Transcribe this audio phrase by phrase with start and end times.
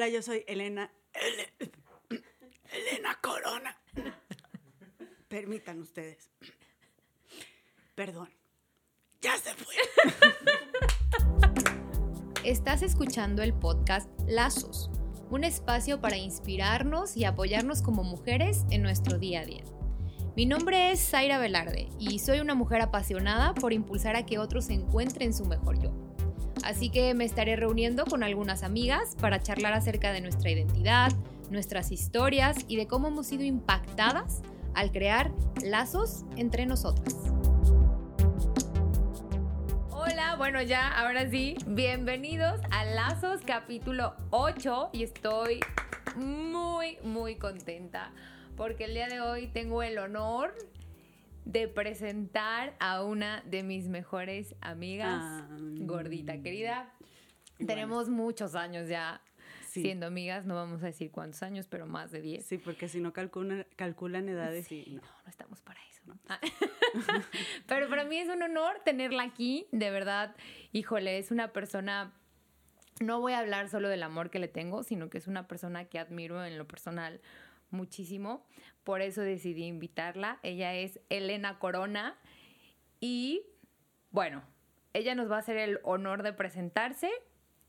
[0.00, 0.90] Hola, yo soy Elena.
[2.72, 3.76] Elena Corona.
[5.28, 6.30] Permitan ustedes.
[7.94, 8.30] Perdón.
[9.20, 9.74] Ya se fue.
[12.44, 14.90] Estás escuchando el podcast Lazos,
[15.28, 19.64] un espacio para inspirarnos y apoyarnos como mujeres en nuestro día a día.
[20.34, 24.70] Mi nombre es Zaira Velarde y soy una mujer apasionada por impulsar a que otros
[24.70, 25.92] encuentren su mejor yo.
[26.70, 31.10] Así que me estaré reuniendo con algunas amigas para charlar acerca de nuestra identidad,
[31.50, 34.40] nuestras historias y de cómo hemos sido impactadas
[34.74, 35.32] al crear
[35.64, 37.16] lazos entre nosotras.
[39.90, 45.58] Hola, bueno ya, ahora sí, bienvenidos a Lazos capítulo 8 y estoy
[46.14, 48.12] muy, muy contenta
[48.56, 50.54] porque el día de hoy tengo el honor
[51.44, 56.92] de presentar a una de mis mejores amigas, Ah, gordita querida.
[57.58, 57.66] Bueno.
[57.66, 59.20] Tenemos muchos años ya
[59.66, 59.82] Sí.
[59.82, 62.44] siendo amigas, no vamos a decir cuántos años, pero más de 10.
[62.44, 65.02] Sí, porque si no calculan, calculan edades y no.
[65.02, 66.02] No, no estamos para eso.
[66.28, 66.40] Ah.
[67.68, 70.34] pero para mí es un honor tenerla aquí, de verdad.
[70.72, 72.12] Híjole, es una persona
[73.00, 75.86] no voy a hablar solo del amor que le tengo, sino que es una persona
[75.86, 77.20] que admiro en lo personal
[77.70, 78.44] muchísimo.
[78.84, 80.38] Por eso decidí invitarla.
[80.42, 82.18] Ella es Elena Corona
[82.98, 83.42] y
[84.10, 84.42] bueno,
[84.92, 87.10] ella nos va a hacer el honor de presentarse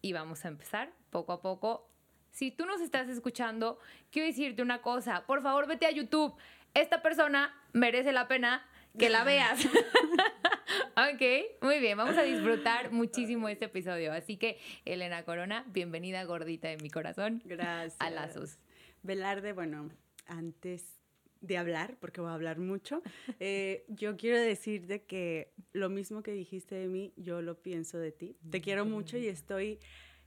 [0.01, 1.89] y vamos a empezar poco a poco.
[2.31, 3.77] Si tú nos estás escuchando,
[4.09, 5.25] quiero decirte una cosa.
[5.25, 6.33] Por favor, vete a YouTube.
[6.73, 8.65] Esta persona merece la pena
[8.97, 9.65] que la veas.
[10.95, 14.13] ok, muy bien, vamos a disfrutar muchísimo este episodio.
[14.13, 17.41] Así que, Elena Corona, bienvenida gordita de mi corazón.
[17.45, 17.97] Gracias.
[17.99, 18.57] A lazos.
[19.03, 19.89] Velarde, bueno,
[20.25, 21.00] antes
[21.41, 23.01] de hablar, porque voy a hablar mucho,
[23.39, 28.11] eh, yo quiero decirte que lo mismo que dijiste de mí, yo lo pienso de
[28.11, 28.37] ti.
[28.49, 29.79] Te quiero mucho y estoy,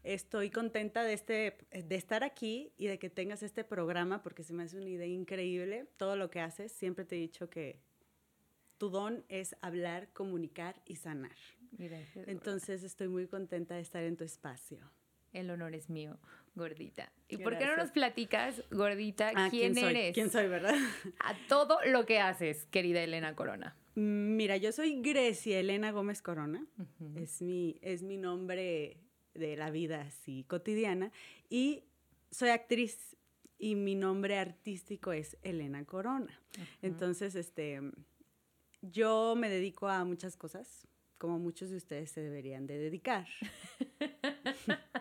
[0.03, 4.53] estoy contenta de, este, de estar aquí y de que tengas este programa, porque se
[4.53, 6.73] me hace una idea increíble todo lo que haces.
[6.73, 7.81] Siempre te he dicho que
[8.77, 11.37] tu don es hablar, comunicar y sanar.
[11.73, 12.29] Gracias.
[12.29, 14.91] Entonces estoy muy contenta de estar en tu espacio.
[15.33, 16.19] El honor es mío,
[16.55, 17.13] gordita.
[17.29, 20.15] ¿Y por qué no nos platicas, gordita, Ah, quién, eres?
[20.15, 20.75] ¿Quién soy, verdad?
[21.21, 23.77] A todo lo que haces, querida Elena Corona.
[23.97, 26.65] Mm, Mira, yo soy Grecia Elena Gómez Corona.
[27.17, 28.99] es, mi, es mi nombre
[29.35, 31.11] de la vida así cotidiana.
[31.51, 31.85] Y
[32.31, 33.17] soy actriz
[33.59, 36.41] y mi nombre artístico es Elena Corona.
[36.83, 37.81] Entonces, este,
[38.83, 40.87] yo me dedico a muchas cosas,
[41.19, 43.27] como muchos de ustedes se deberían de dedicar.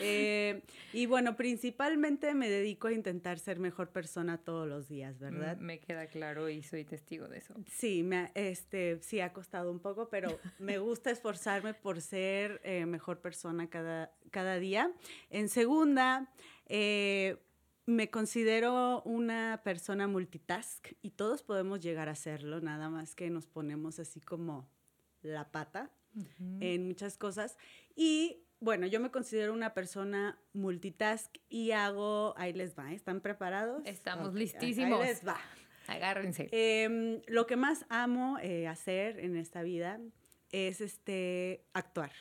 [0.00, 0.62] Eh,
[0.92, 5.56] y bueno, principalmente me dedico a intentar ser mejor persona todos los días, ¿verdad?
[5.58, 7.54] Mm, Me queda claro y soy testigo de eso.
[7.70, 12.86] Sí, me, este, sí ha costado un poco, pero me gusta esforzarme por ser eh,
[12.86, 14.92] mejor persona cada, cada día.
[15.30, 16.30] En segunda,
[16.66, 17.36] eh,
[17.86, 23.46] me considero una persona multitask y todos podemos llegar a hacerlo, nada más que nos
[23.46, 24.68] ponemos así como
[25.22, 25.90] la pata
[26.60, 27.58] en muchas cosas.
[27.96, 33.82] Y bueno, yo me considero una persona multitask y hago, ahí les va, ¿están preparados?
[33.84, 35.00] Estamos listísimos.
[35.00, 35.38] Ahí les va.
[35.86, 36.48] Agárrense.
[36.52, 40.00] Em, lo que más amo eh, hacer en esta vida
[40.50, 42.12] es este, actuar.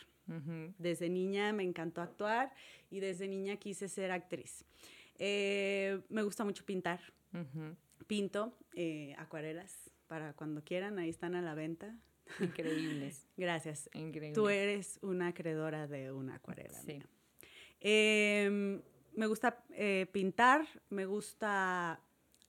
[0.78, 2.54] Desde niña me encantó actuar
[2.90, 4.64] y desde niña quise ser actriz.
[5.20, 7.02] Eh, me gusta mucho pintar.
[8.08, 11.96] Pinto eh, acuarelas para cuando quieran, ahí están a la venta.
[12.40, 13.28] Increíbles.
[13.38, 13.90] Gracias.
[13.94, 14.34] Increíbles.
[14.34, 16.80] Tú eres una acreedora de una acuarela.
[16.82, 16.94] Sí.
[16.94, 17.10] mía.
[17.80, 18.82] Em,
[19.14, 22.00] me gusta eh, pintar, me gusta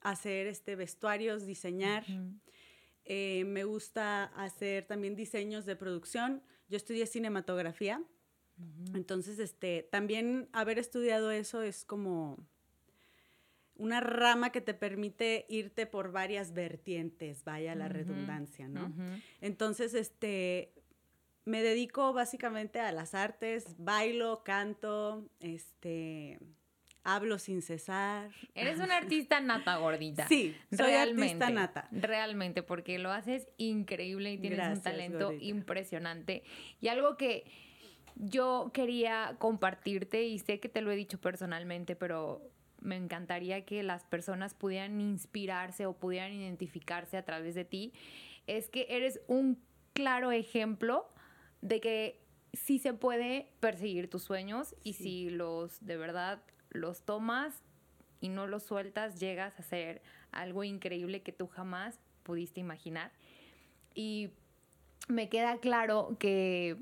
[0.00, 2.04] hacer este, vestuarios, diseñar.
[3.04, 6.42] Eh, me gusta hacer también diseños de producción.
[6.68, 8.02] Yo estudié cinematografía.
[8.94, 12.38] Entonces, este, también haber estudiado eso es como
[13.76, 18.92] una rama que te permite irte por varias vertientes, vaya la redundancia, ¿no?
[19.40, 20.72] Entonces, este,
[21.44, 26.38] me dedico básicamente a las artes, bailo, canto, este,
[27.02, 28.30] hablo sin cesar.
[28.54, 30.26] Eres una artista nata gordita.
[30.28, 31.88] Sí, soy realmente, artista nata.
[31.90, 35.44] Realmente, porque lo haces increíble y tienes un talento gordita.
[35.44, 36.42] impresionante.
[36.80, 37.44] Y algo que
[38.16, 42.53] yo quería compartirte, y sé que te lo he dicho personalmente, pero
[42.84, 47.92] me encantaría que las personas pudieran inspirarse o pudieran identificarse a través de ti,
[48.46, 49.58] es que eres un
[49.94, 51.08] claro ejemplo
[51.62, 52.20] de que
[52.52, 55.02] sí se puede perseguir tus sueños y Sí.
[55.02, 57.62] si los de verdad los tomas
[58.20, 63.12] y no los sueltas, llegas a hacer algo increíble que tú jamás pudiste imaginar.
[63.94, 64.30] Y
[65.08, 66.76] me queda claro que,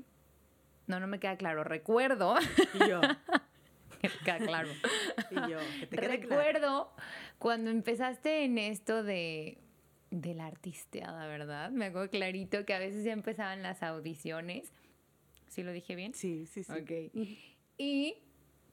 [0.87, 2.35] no, no me queda claro, recuerdo
[2.73, 3.01] Y yo,
[4.23, 4.69] claro.
[5.31, 6.41] Y yo, que te quede claro.
[6.41, 6.95] Recuerdo
[7.39, 9.57] cuando empezaste en esto de,
[10.11, 11.71] de la artisteada, ¿verdad?
[11.71, 14.71] Me acuerdo clarito que a veces ya empezaban las audiciones.
[15.47, 16.13] ¿Sí lo dije bien?
[16.13, 16.71] Sí, sí, sí.
[16.71, 17.13] Ok.
[17.75, 18.17] Y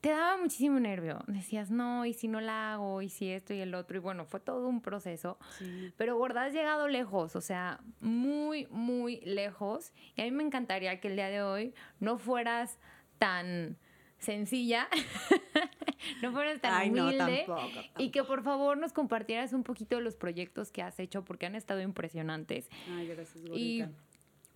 [0.01, 1.23] te daba muchísimo nervio.
[1.27, 3.97] Decías, no, y si no la hago, y si esto y el otro.
[3.97, 5.37] Y bueno, fue todo un proceso.
[5.57, 5.91] Sí.
[5.97, 9.93] Pero gorda, has llegado lejos, o sea, muy, muy lejos.
[10.15, 12.79] Y a mí me encantaría que el día de hoy no fueras
[13.17, 13.77] tan
[14.21, 14.87] sencilla,
[16.21, 17.43] no fueras tan Ay, no, humilde.
[17.47, 21.25] tampoco, Y que por favor nos compartieras un poquito de los proyectos que has hecho
[21.25, 22.69] porque han estado impresionantes.
[22.95, 23.91] Ay, gracias, Y gordita.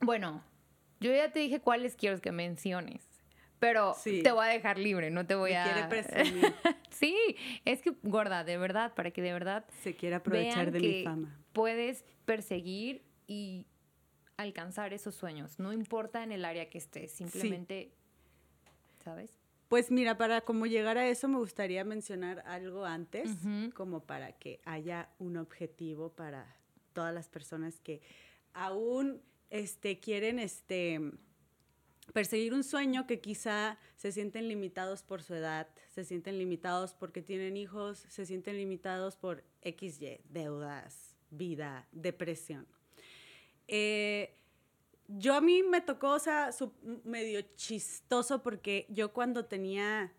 [0.02, 0.44] bueno,
[1.00, 3.04] yo ya te dije cuáles quiero que menciones.
[3.60, 4.22] Pero Sí.
[4.22, 5.64] te voy a dejar libre, no te voy Me a...
[5.64, 6.54] quiere presumir.
[6.92, 7.16] sí,
[7.64, 10.88] es que gorda, de verdad, para que de verdad Se quiere aprovechar vean de que
[10.98, 11.40] mi fama.
[11.54, 13.66] puedes perseguir y
[14.38, 15.58] alcanzar esos sueños.
[15.58, 17.94] No importa en el área que estés, simplemente,
[19.04, 19.32] ¿sabes?
[19.68, 23.30] Pues mira, para como llegar a eso me gustaría mencionar algo antes,
[23.74, 26.56] como para que haya un objetivo para
[26.94, 28.02] todas las personas que
[28.54, 31.00] aún este, quieren este,
[32.14, 37.22] perseguir un sueño que quizá se sienten limitados por su edad, se sienten limitados porque
[37.22, 42.68] tienen hijos, se sienten limitados por XY, deudas, vida, depresión.
[43.68, 44.36] Eh,
[45.08, 46.74] yo a mí me tocó, o sea, su-
[47.04, 50.12] medio chistoso porque yo cuando tenía,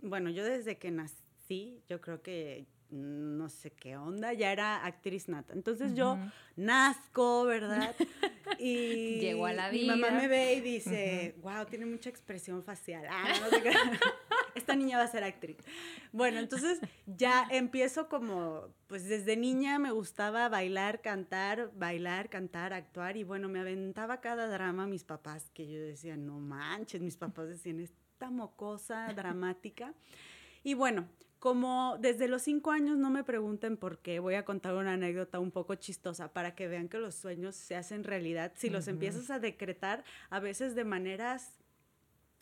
[0.00, 4.84] bueno, yo desde que nací, yo creo que mm, no sé qué onda, ya era
[4.84, 5.52] actriz nata.
[5.54, 6.18] Entonces yo
[6.56, 7.94] nazco, ¿verdad?
[8.60, 10.20] Y Llegó a la mi mamá vida.
[10.22, 13.06] me ve y dice, wow, tiene mucha expresión facial.
[13.08, 13.46] Ah, no.
[14.58, 15.56] Esta niña va a ser actriz.
[16.12, 23.16] Bueno, entonces ya empiezo como, pues desde niña me gustaba bailar, cantar, bailar, cantar, actuar
[23.16, 27.16] y bueno, me aventaba cada drama a mis papás que yo decía, no manches, mis
[27.16, 29.94] papás decían, esta mocosa dramática.
[30.64, 31.08] Y bueno,
[31.38, 35.38] como desde los cinco años no me pregunten por qué, voy a contar una anécdota
[35.38, 38.52] un poco chistosa para que vean que los sueños se hacen realidad.
[38.56, 41.60] Si los empiezas a decretar a veces de maneras,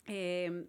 [0.05, 0.65] eh,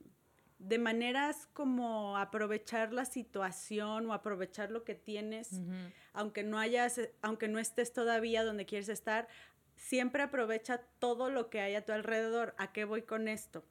[0.59, 5.61] de maneras como aprovechar la situación o aprovechar lo que tienes,
[6.13, 9.29] aunque no hayas, aunque no estés todavía donde quieres estar,
[9.77, 12.55] siempre aprovecha todo lo que hay a tu alrededor.
[12.59, 13.65] ¿A qué voy con esto?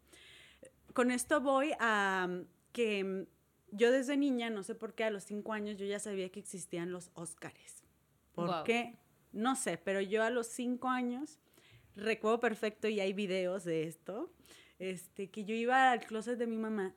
[0.94, 3.28] Con esto voy a mm, que mm,
[3.72, 6.40] yo desde niña, no sé por qué, a los cinco años yo ya sabía que
[6.40, 7.84] existían los Óscares.
[8.34, 8.98] ¿Por qué?
[9.34, 11.40] No sé, pero yo a los cinco años
[11.96, 14.32] recuerdo perfecto y hay videos de esto,
[14.80, 16.96] este, que yo iba al closet de mi mamá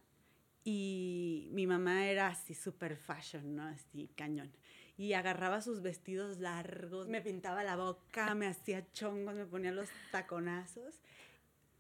[0.65, 3.65] y mi mamá era así super fashion, ¿no?
[3.65, 4.53] Así cañón.
[4.97, 9.89] Y agarraba sus vestidos largos, me pintaba la boca, me hacía chongos, me ponía los
[10.11, 11.01] taconazos.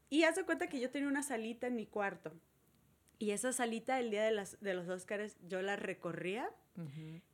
[0.08, 2.32] Y hace cuenta que yo tenía una salita en mi cuarto.
[3.18, 6.50] Y esa salita, el día de, las, de los Óscares, yo la recorría,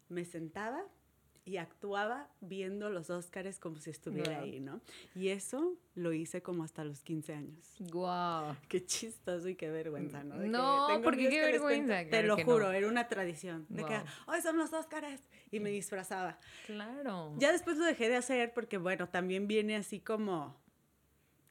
[0.08, 0.84] me sentaba
[1.46, 4.42] y actuaba viendo los Óscares como si estuviera Guau.
[4.44, 4.80] ahí, ¿no?
[5.14, 7.74] Y eso lo hice como hasta los 15 años.
[7.78, 8.56] Guau.
[8.68, 10.36] Qué chistoso y qué vergüenza, ¿no?
[10.36, 12.72] De que No, porque qué que cuento- vergüenza, Te claro lo que juro, no.
[12.72, 13.64] era una tradición.
[13.68, 14.04] De que, Wow.
[14.26, 15.22] hoy son los Óscares.
[15.52, 16.36] Y me disfrazaba.
[16.66, 17.32] Claro.
[17.38, 20.60] Ya después lo dejé de hacer porque, bueno, también viene así como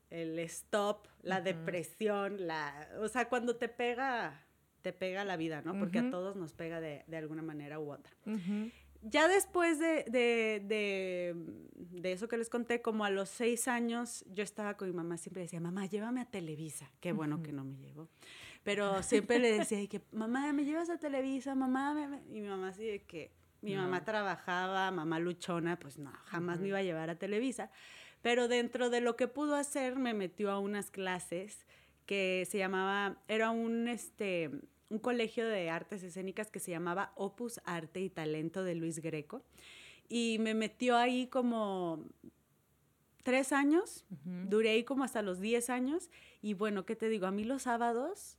[0.09, 1.45] el stop, la Ujú.
[1.45, 2.89] depresión, la...
[2.99, 4.43] O sea, cuando te pega,
[4.81, 5.77] te pega la vida, ¿no?
[5.79, 6.07] Porque Ujú.
[6.09, 8.13] a todos nos pega de, de alguna manera u otra.
[8.25, 8.69] Ujú.
[9.07, 11.35] Ya después de, de, de,
[11.75, 15.17] de eso que les conté, como a los seis años, yo estaba con mi mamá,
[15.17, 16.91] siempre decía, mamá, llévame a Televisa.
[16.99, 18.09] Qué bueno que no me llevó.
[18.63, 21.53] Pero siempre le decía de que, mamá, ¿me llevas a Televisa?
[21.53, 22.23] Mamá, me- me-".
[22.35, 23.31] y mi mamá así de que,
[23.61, 23.83] mi No.
[23.83, 27.69] mamá trabajaba, mamá luchona, pues no, jamás me iba a llevar a Televisa.
[28.23, 31.65] Pero dentro de lo que pudo hacer, me metió a unas clases
[32.07, 34.49] que se llamaba, era un, este,
[34.89, 39.43] un colegio de artes escénicas que se llamaba Opus Arte y Talento de Luis Greco.
[40.07, 42.05] Y me metió ahí como
[43.23, 46.11] tres años, duré ahí como hasta los 10 años.
[46.41, 47.25] Y bueno, ¿qué te digo?
[47.25, 48.37] A mí los sábados,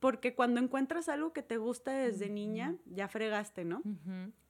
[0.00, 3.82] porque cuando encuentras algo que te gusta desde niña, ya fregaste, ¿no?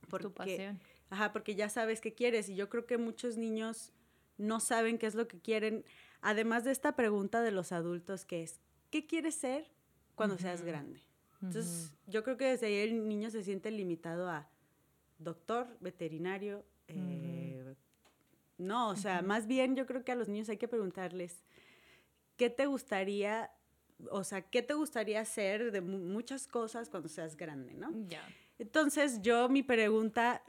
[0.09, 0.81] Porque, Tu pasión.
[1.11, 2.49] Ajá, porque ya sabes qué quieres.
[2.49, 3.93] Y yo creo que muchos niños
[4.39, 5.85] no saben qué es lo que quieren.
[6.21, 9.69] Además de esta pregunta de los adultos, que es, ¿qué quieres ser
[10.21, 10.69] cuando seas Ujú.
[10.69, 11.01] grande?
[11.41, 14.47] Entonces, yo creo que desde ahí el niño se siente limitado a
[15.19, 16.65] doctor, veterinario.
[16.89, 17.75] eh,
[18.59, 21.43] No, o sea, más bien yo creo que a los niños hay que preguntarles,
[22.37, 23.51] ¿qué te gustaría,
[24.11, 27.91] o sea, qué te gustaría hacer de mu- muchas cosas cuando seas grande, ¿no?
[28.07, 28.23] Ya.
[28.59, 30.43] Entonces yo mi pregunta,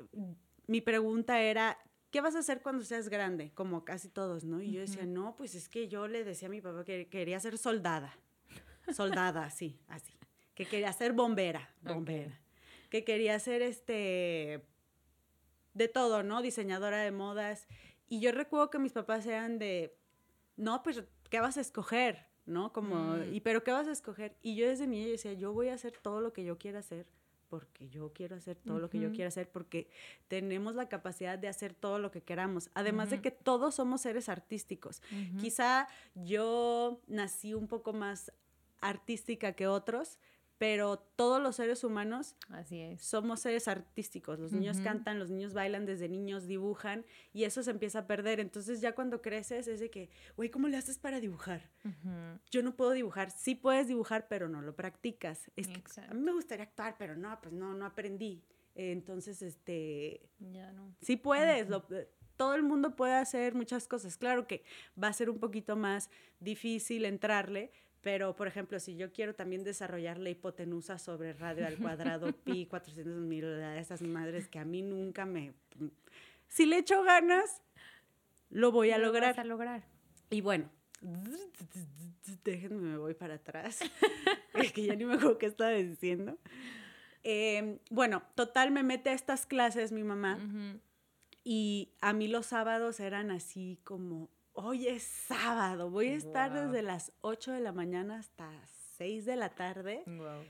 [0.67, 1.77] mi pregunta era,
[2.11, 3.51] ¿qué vas a hacer cuando seas grande?
[3.53, 4.61] Como casi todos, ¿no?
[4.61, 7.39] Y yo decía, no, pues es que yo le decía a mi papá que quería
[7.39, 8.13] ser soldada.
[8.93, 10.13] Soldada, así, así.
[10.55, 12.39] que quería ser bombera, bombera,
[12.89, 14.63] que quería ser este,
[15.73, 16.41] de todo, ¿no?
[16.41, 17.67] Diseñadora de modas.
[18.07, 19.95] Y yo recuerdo que mis papás eran de,
[20.57, 22.27] no, pues, ¿qué vas a escoger?
[22.45, 22.73] ¿No?
[22.73, 23.33] Como, Mm.
[23.35, 24.35] ¿y pero qué vas a escoger?
[24.41, 26.79] Y yo desde niña yo decía, yo voy a hacer todo lo que yo quiera
[26.79, 27.05] hacer
[27.47, 29.15] porque yo quiero hacer todo lo que yo Ujú.
[29.17, 29.89] quiero hacer, porque
[30.29, 32.69] tenemos la capacidad de hacer todo lo que queramos.
[32.75, 35.01] Además de que todos somos seres artísticos.
[35.37, 38.31] Quizá yo nací un poco más
[38.81, 40.19] artística que otros,
[40.57, 43.01] pero todos los seres humanos Así es.
[43.01, 44.37] somos seres artísticos.
[44.37, 48.39] Los niños cantan, los niños bailan desde niños, dibujan y eso se empieza a perder.
[48.39, 51.71] Entonces ya cuando creces es de que, güey, ¿cómo le haces para dibujar?
[52.51, 53.31] Yo no puedo dibujar.
[53.31, 55.49] Sí puedes dibujar, pero no lo practicas.
[55.55, 58.43] Es que a mí me gustaría actuar, pero no, pues no, no aprendí.
[58.75, 60.95] Entonces, este, Ya no.
[61.01, 62.07] Sí puedes, lo- eh,
[62.37, 64.15] todo el mundo puede hacer muchas cosas.
[64.15, 64.63] Claro que
[65.01, 66.09] va a ser un poquito más
[66.39, 71.77] difícil entrarle, pero por ejemplo, si yo quiero también desarrollar la hipotenusa sobre radio al
[71.77, 73.45] cuadrado pi 400 mil,
[73.77, 75.53] esas madres que a mí nunca me...
[76.47, 77.61] Si le echo ganas,
[78.49, 79.35] lo voy a Lo lograr.
[79.35, 79.83] vas a lograr.
[80.29, 80.69] Y bueno,
[82.43, 83.79] déjenme, me voy para atrás.
[84.53, 86.37] Es que ya ni me acuerdo qué estaba diciendo.
[87.23, 90.37] Eh, bueno, total, me mete a estas clases mi mamá.
[90.37, 90.79] Ujú.
[91.43, 94.29] Y a mí los sábados eran así como,
[94.63, 98.49] hoy es sábado, voy a estar desde las 8 de la mañana hasta
[98.97, 100.43] 6 de la tarde Guau.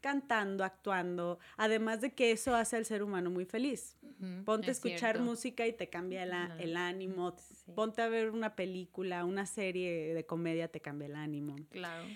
[0.00, 3.96] cantando, actuando, además de que eso hace al ser humano muy feliz.
[4.44, 5.22] Ponte a Es escuchar cierto.
[5.22, 6.22] música y te cambia
[6.58, 7.72] el, ánimo, Sí.
[7.74, 11.56] ponte a ver una película, una serie de comedia, te cambia el ánimo.
[11.70, 12.06] Claro.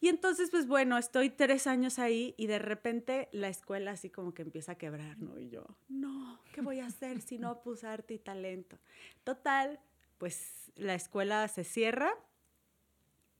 [0.00, 4.34] Y entonces, pues bueno, estoy tres años ahí y de repente la escuela así como
[4.34, 5.38] que empieza a quebrar, ¿no?
[5.38, 8.78] Y yo, no, ¿qué voy a hacer si no puse arte y talento?
[9.22, 9.80] Total,
[10.24, 12.10] pues la escuela se cierra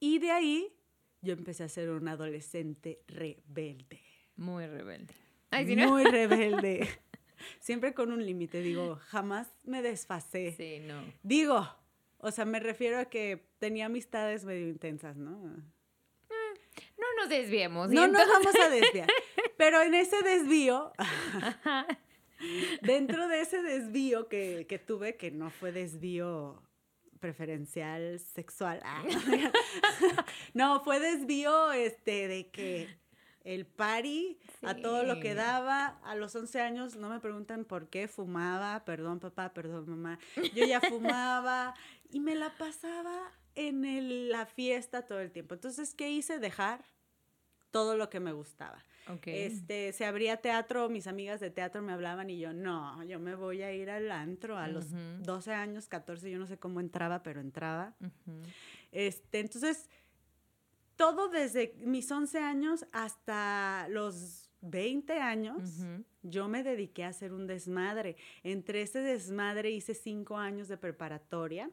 [0.00, 0.76] y de ahí
[1.22, 4.02] yo empecé a ser una adolescente rebelde.
[4.36, 5.14] Muy rebelde.
[5.50, 5.92] Ay, sí, ¿no?
[5.92, 6.86] Muy rebelde.
[7.58, 10.52] Siempre con un límite, digo, jamás me desfasé.
[10.58, 11.02] Sí, no.
[11.22, 11.66] Digo,
[12.18, 15.38] o sea, me refiero a que tenía amistades medio intensas, ¿no?
[15.38, 17.88] No nos desviemos.
[17.88, 19.08] No nos vamos a desviar.
[19.56, 20.92] Pero en ese desvío,
[22.82, 26.62] dentro de ese desvío que, que tuve, que no fue desvío
[27.28, 29.02] preferencial sexual, ah,
[30.52, 32.86] no, fue desvío este, de que
[33.44, 37.88] el party a todo lo que daba, a los 11 años, no me preguntan por
[37.88, 40.18] qué, fumaba, perdón papá, perdón mamá,
[40.54, 41.74] yo ya fumaba
[42.10, 45.54] y me la pasaba en el- la fiesta todo el tiempo.
[45.54, 46.38] Entonces, ¿qué hice?
[46.38, 46.84] Dejar
[47.70, 48.84] todo lo que me gustaba.
[49.08, 49.26] Ok.
[49.26, 53.34] Este, se abría teatro, mis amigas de teatro me hablaban y yo, no, yo me
[53.34, 55.22] voy a ir al antro a los Ujú.
[55.22, 57.94] 12 años, 14, yo no sé cómo entraba, pero entraba.
[58.00, 58.42] Ujú.
[58.92, 59.88] Este, entonces,
[60.96, 66.04] todo desde mis 11 años hasta los 20 años, Ujú.
[66.22, 68.16] yo me dediqué a hacer un desmadre.
[68.42, 71.70] Entre ese desmadre hice cinco años de preparatoria.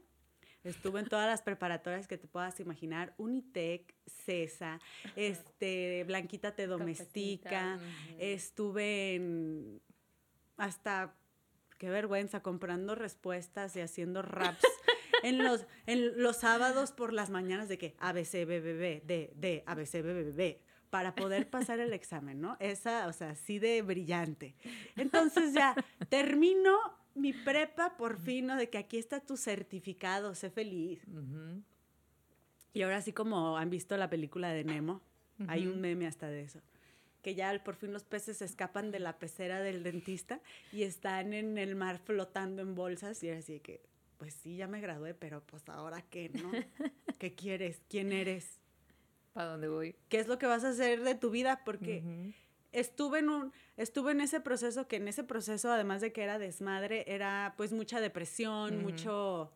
[0.64, 4.80] Estuve en todas las preparatorias que te puedas imaginar, Unitec, CESA,
[5.16, 7.80] este, Blanquita te domestica,
[8.20, 9.82] estuve en
[10.58, 11.16] hasta
[11.80, 14.62] qué vergüenza comprando respuestas y haciendo raps
[15.24, 20.04] en los en los sábados por las mañanas de que ABC BBB D D ABC
[20.04, 20.60] BBB
[20.92, 22.58] para poder pasar el examen, ¿no?
[22.60, 24.56] Esa, o sea, así de brillante.
[24.98, 25.74] Entonces ya
[26.10, 26.78] termino
[27.16, 28.56] mi prepa por fin, ¿no?
[28.56, 31.02] De que aquí está tu certificado, sé feliz.
[32.74, 35.02] Y ahora sí como han visto la película de Nemo,
[35.48, 36.62] hay un meme hasta de eso.
[37.22, 40.42] Que ya por fin los peces se escapan de la pecera del dentista
[40.72, 43.82] y están en el mar flotando en bolsas y era así de que,
[44.18, 46.52] pues sí, ya me gradué, pero pues ahora qué, ¿no?
[47.20, 47.82] ¿Qué quieres?
[47.90, 48.60] ¿Quién eres?
[49.34, 49.96] ¿Para dónde voy?
[50.10, 51.62] ¿Qué es lo que vas a hacer de tu vida?
[51.64, 52.34] Porque.
[52.72, 56.40] Estuve en un estuve en ese proceso que en ese proceso además de que era
[56.40, 59.52] desmadre era pues mucha depresión mucho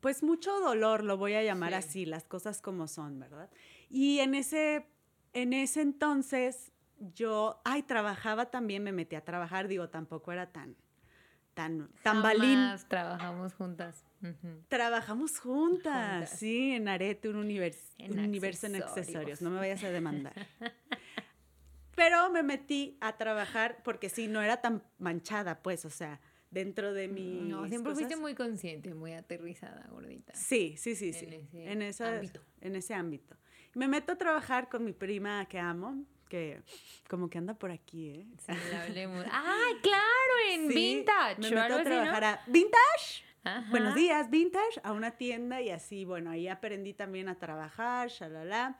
[0.00, 1.74] pues mucho dolor lo voy a llamar Sí.
[1.76, 3.50] así las cosas como son verdad
[3.88, 4.86] y en ese
[5.32, 6.72] en ese entonces
[7.14, 10.76] yo ay trabajaba también me metí a trabajar digo tampoco era tan
[11.54, 14.04] tan tan balín trabajamos juntas.
[14.68, 16.38] Trabajamos juntas, Juntas.
[16.38, 19.42] sí, en Arete, un, univers- En un universo en accesorios.
[19.42, 20.32] No me vayas a demandar.
[21.94, 26.20] Pero me metí a trabajar porque sí, no era tan manchada, pues, o sea,
[26.50, 27.40] dentro de mi.
[27.42, 30.34] No, siempre fuiste muy consciente, muy aterrizada, gordita.
[30.34, 31.26] Sí, sí, sí, sí.
[31.26, 32.40] en ese En, esa- ámbito.
[32.60, 33.36] en ese ámbito.
[33.74, 36.62] Me meto a trabajar con mi prima que amo, que
[37.08, 38.26] como que anda por aquí, ¿eh?
[38.38, 39.24] Sí, la hablemos.
[39.30, 40.02] ¡Ay, claro!
[40.50, 41.40] En Sí, Vintage.
[41.40, 43.24] Me meto a trabajar a Vintage.
[43.44, 43.66] Ajá.
[43.70, 48.78] Buenos días, Vintage, a una tienda y así, bueno, ahí aprendí también a trabajar, shalala.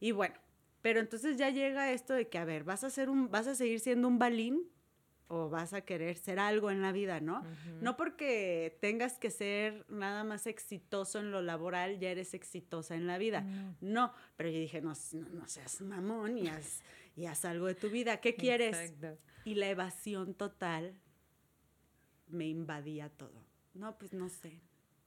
[0.00, 0.34] Y bueno,
[0.82, 3.54] Pero entonces ya llega esto de que, a ver, vas a, ser un, vas a
[3.54, 4.68] seguir siendo un balín
[5.28, 7.42] o vas a querer ser algo en la vida, ¿no?
[7.80, 13.06] No porque tengas que ser nada más exitoso en lo laboral, ya eres exitosa en
[13.06, 13.46] la vida.
[13.80, 14.92] No, pero yo dije, no,
[15.32, 16.82] no, seas mamón y haz,
[17.16, 18.20] y haz, algo de tu vida.
[18.20, 18.92] ¿Qué quieres?
[19.44, 21.00] Y la evasión total
[22.28, 23.42] me invadía todo.
[23.72, 24.60] No, pues no sé,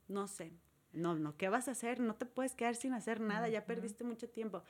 [0.08, 0.53] no sé.
[0.96, 2.00] No, no, ¿qué vas a hacer?
[2.00, 4.63] No te puedes quedar sin hacer nada, ya perdiste mucho tiempo.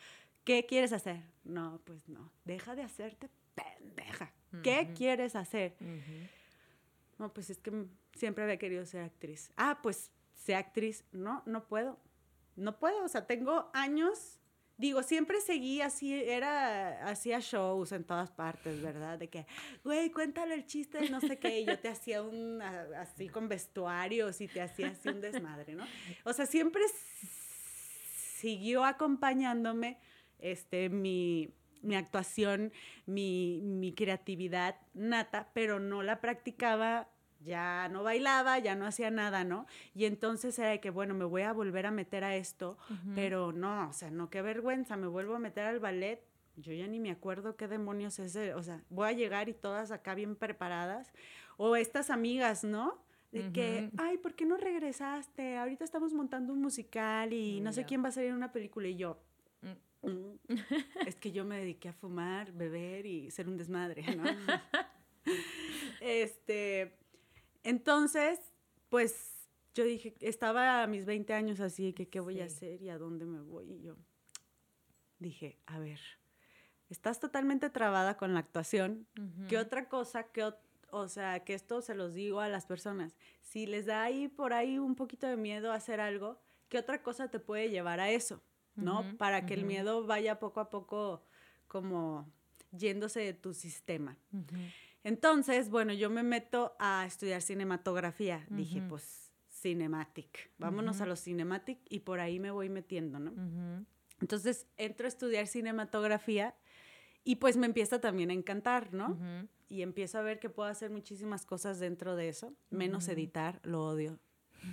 [0.46, 1.24] ¿Qué quieres hacer?
[1.44, 4.32] No, pues no, deja de hacerte pendeja.
[4.64, 5.76] ¿Qué quieres hacer?
[7.18, 9.52] No, pues es que siempre había querido ser actriz.
[9.58, 11.04] Ah, pues sé actriz.
[11.12, 12.00] No, no puedo.
[12.56, 13.04] No puedo.
[13.04, 14.40] O sea, tengo años.
[14.78, 19.18] Digo, siempre seguí así, era, hacía shows en todas partes, ¿verdad?
[19.18, 19.48] De que,
[19.86, 23.48] güey, cuéntale el chiste de no sé qué, y yo te hacía un, así con
[23.48, 25.86] vestuarios y te hacía así un desmadre, ¿no?
[26.26, 26.84] O sea, siempre
[28.36, 29.98] siguió acompañándome,
[30.40, 31.50] este, mi,
[31.86, 32.74] mi actuación,
[33.06, 37.10] mi, creatividad nata, pero no la practicaba
[37.42, 39.68] ya no bailaba, ya no hacía nada, ¿no?
[39.94, 42.76] Y entonces era de que, bueno, me voy a volver a meter a esto,
[43.14, 46.24] pero no, o sea, no, qué vergüenza, me vuelvo a meter al ballet,
[46.58, 49.92] yo ya ni me acuerdo qué demonios es, o sea, voy a llegar y todas
[49.92, 51.14] acá bien preparadas,
[51.58, 52.98] o estas amigas, ¿no?
[53.32, 55.58] De que, ay, ¿por qué no regresaste?
[55.58, 58.88] Ahorita estamos montando un musical y no sé quién va a salir en una película
[58.88, 59.20] y yo.
[61.06, 64.24] Es que yo me dediqué a fumar, beber y ser un desmadre, ¿no?
[66.02, 66.98] este,
[67.64, 68.40] entonces,
[68.90, 72.90] pues yo dije, estaba a mis 20 años así, que qué voy a hacer y
[72.90, 73.72] a dónde me voy.
[73.72, 73.98] Y yo
[75.20, 76.00] dije, a ver,
[76.90, 79.08] estás totalmente trabada con la actuación.
[79.50, 80.32] ¿Qué otra cosa?
[80.32, 80.44] ¿Qué
[80.92, 83.18] o sea, que esto se los digo a las personas.
[83.42, 87.04] Si les da ahí por ahí un poquito de miedo a hacer algo, ¿qué otra
[87.04, 88.42] cosa te puede llevar a eso?
[88.76, 89.18] ¿No?
[89.18, 91.24] Para que el miedo vaya poco a poco
[91.68, 92.32] como
[92.72, 94.18] yéndose de tu sistema.
[95.04, 98.46] Entonces, bueno, yo me meto a estudiar cinematografía.
[98.50, 100.52] Dije, pues, cinematic.
[100.58, 103.86] Vámonos a lo cinematic y por ahí me voy metiendo, ¿no?
[104.22, 106.56] Entonces, entro a estudiar cinematografía
[107.24, 109.18] y pues me empieza también a encantar, ¿no?
[109.68, 113.86] Y empiezo a ver que puedo hacer muchísimas cosas dentro de eso, menos editar, lo
[113.86, 114.20] odio.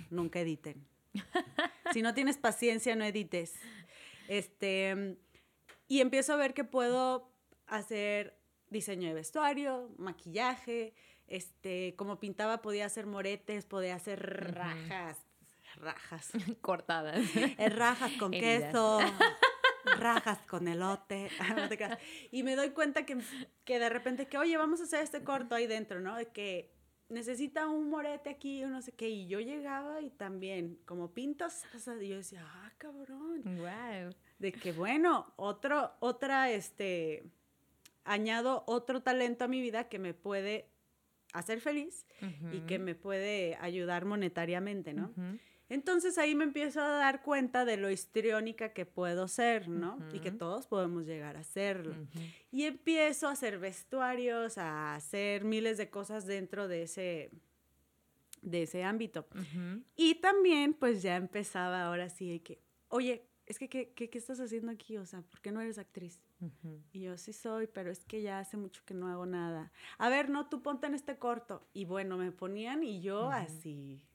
[0.09, 0.87] Nunca editen.
[1.93, 3.53] si no tienes paciencia, no edites.
[4.27, 5.17] Este,
[5.87, 7.31] y empiezo a ver que puedo
[7.67, 10.93] hacer diseño de vestuario, maquillaje,
[11.27, 14.19] este, como pintaba podía hacer moretes, podía hacer
[14.53, 15.17] rajas,
[15.75, 16.31] rajas.
[16.61, 17.23] Cortadas.
[17.35, 18.99] Eh, rajas con queso,
[19.99, 21.29] rajas con elote.
[22.31, 23.17] y me doy cuenta que,
[23.63, 26.15] que de repente que, oye, vamos a hacer este corto ahí dentro, ¿no?
[26.15, 26.71] De que
[27.13, 29.09] necesita un morete aquí o no sé qué.
[29.09, 31.65] Y yo llegaba y también, como pintas,
[32.01, 33.43] y yo decía, ah, cabrón.
[33.43, 34.13] Wow.
[34.39, 37.23] De que, bueno, otro, otra, este,
[38.03, 40.69] añado otro talento a mi vida que me puede
[41.33, 42.05] hacer feliz
[42.51, 45.13] y que me puede ayudar monetariamente, ¿no?
[45.73, 49.97] Entonces ahí me empiezo a dar cuenta de lo histriónica que puedo ser, ¿no?
[50.13, 51.95] Y que todos podemos llegar a serlo.
[52.51, 57.31] Y empiezo a hacer vestuarios, a hacer miles de cosas dentro de ese,
[58.43, 59.25] de ese ámbito.
[59.95, 64.39] Y también, pues ya empezaba ahora sí de que, oye, es que, ¿qué, qué, estás
[64.39, 64.97] haciendo aquí?
[64.97, 66.21] O sea, ¿por qué no eres actriz?
[66.91, 69.71] Y yo sí soy, pero es que ya hace mucho que no hago nada.
[69.97, 71.67] A ver, no, tú ponte en este corto.
[71.73, 74.05] Y bueno, me ponían y yo así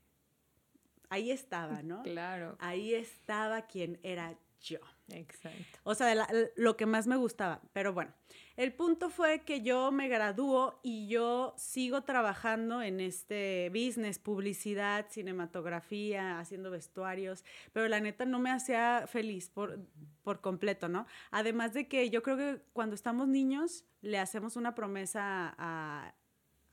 [1.09, 2.03] ahí estaba, ¿no?
[2.03, 2.57] Claro.
[2.61, 4.79] Ahí estaba quien era yo.
[5.11, 5.79] Exacto.
[5.85, 7.63] O sea, lo que más me gustaba.
[7.73, 8.13] Pero bueno,
[8.57, 15.07] el punto fue que yo me graduó y yo sigo trabajando en este business, publicidad,
[15.11, 19.79] cinematografía, haciendo vestuarios, pero la neta no me hacía feliz por,
[20.23, 21.07] por completo, ¿no?
[21.31, 26.15] Además de que yo creo que cuando estamos niños le hacemos una promesa a,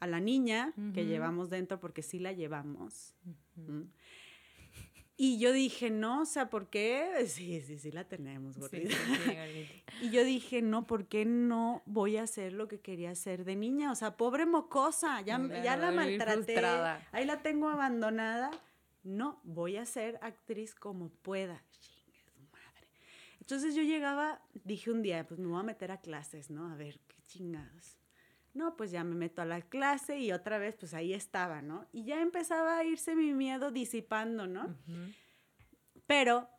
[0.01, 3.15] la niña que llevamos dentro, porque sí la llevamos.
[5.17, 7.09] Y yo dije, no, o sea, ¿por qué?
[7.27, 8.95] Sí, sí, sí la tenemos, gordita.
[10.01, 13.55] y yo dije, no, ¿por qué no voy a hacer lo que quería hacer de
[13.55, 13.91] niña?
[13.91, 16.59] O sea, pobre mocosa, ya, ya la maltraté,
[17.11, 18.51] ahí la tengo abandonada.
[19.03, 21.63] No, voy a ser actriz como pueda.
[22.51, 22.87] madre.
[23.39, 26.71] Entonces yo llegaba, dije un día, pues me voy a meter a clases, ¿no?
[26.71, 27.94] A ver, qué chingados.
[28.55, 31.85] No, pues ya me meto a la clase y otra vez, pues ahí estaba, ¿no?
[31.91, 34.73] Y ya empezaba a irse mi miedo disipando, ¿no?
[36.07, 36.49] Pero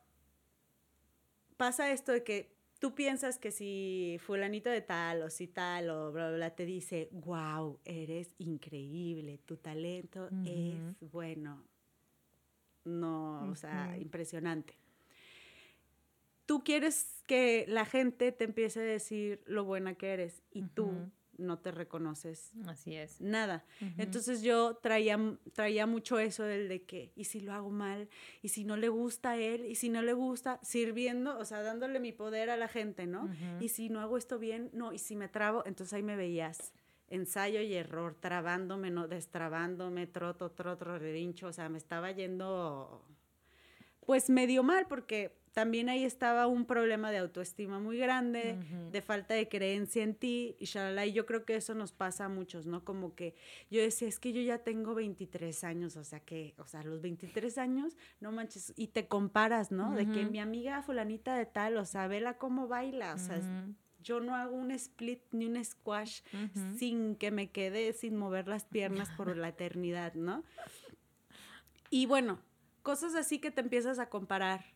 [1.57, 6.13] pasa esto de que tú piensas que si fulanito de tal o si tal o
[6.13, 11.65] bla, bla, bla te dice, wow, eres increíble, tu talento es bueno.
[12.85, 14.75] No, o sea, impresionante.
[16.45, 20.93] tú quieres que la gente te empiece a decir lo buena que eres y tú
[21.39, 22.53] no te reconoces.
[22.67, 23.21] Así es.
[23.21, 23.65] Nada.
[23.99, 25.19] Entonces yo traía,
[25.53, 28.09] traía mucho eso del de que, ¿y si lo hago mal?
[28.43, 29.65] ¿Y si no le gusta a él?
[29.67, 30.61] ¿Y si no le gusta?
[30.63, 33.29] Sirviendo, o sea, dándole mi poder a la gente, ¿no?
[33.61, 34.71] ¿Y si no hago esto bien?
[34.73, 35.63] No, ¿y si me trabo?
[35.67, 36.73] Entonces ahí me veías.
[37.09, 43.05] Ensayo y error, trabándome, no, destrabándome, troto, troto, relincho, o sea, me estaba yendo
[44.07, 48.59] pues medio mal porque también ahí estaba un problema de autoestima muy grande,
[48.93, 52.27] de falta de creencia en ti y shalala, y yo creo que eso nos pasa
[52.27, 52.85] a muchos, ¿no?
[52.85, 53.35] Como que
[53.71, 57.01] yo decía, es que yo ya tengo 23 años, o sea que, o sea, los
[57.01, 59.95] 23 años, no manches, y te comparas, ¿no?
[59.95, 63.41] De que mi amiga fulanita de tal, o sea, vela cómo baila, o sea,
[64.03, 66.21] yo no hago un split ni un squash
[66.77, 70.45] sin que me quede sin mover las piernas por la eternidad, ¿no?
[71.89, 72.43] Y bueno,
[72.83, 74.67] cosas así que te empiezas a comparar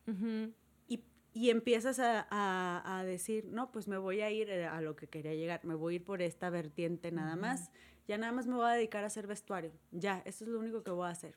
[1.32, 5.34] y empiezas a, decir, no, pues me voy a ir eh, a lo que quería
[5.34, 7.70] llegar, me voy a ir por esta vertiente nada más,
[8.08, 10.82] ya nada más me voy a dedicar a hacer vestuario, ya, eso es lo único
[10.82, 11.36] que voy a hacer.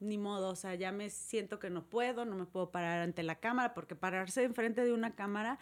[0.00, 3.22] Ni modo, o sea, ya me siento que no puedo, no me puedo parar ante
[3.22, 5.58] la cámara, porque pararse enfrente de una cámara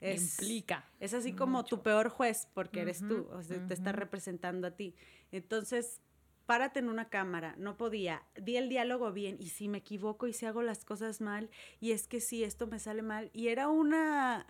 [0.00, 0.84] es, implica.
[0.98, 4.70] Es así como tu peor juez, porque eres tú, o sea, te está representando a
[4.72, 4.94] ti.
[5.30, 6.00] Entonces,
[6.46, 10.32] párate en una cámara, no podía, di el diálogo bien y si me equivoco y
[10.32, 13.68] si hago las cosas mal y es que si esto me sale mal y era
[13.68, 14.46] una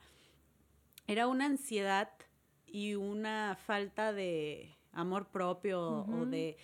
[1.06, 2.10] era una ansiedad
[2.66, 6.56] y una falta de amor propio o de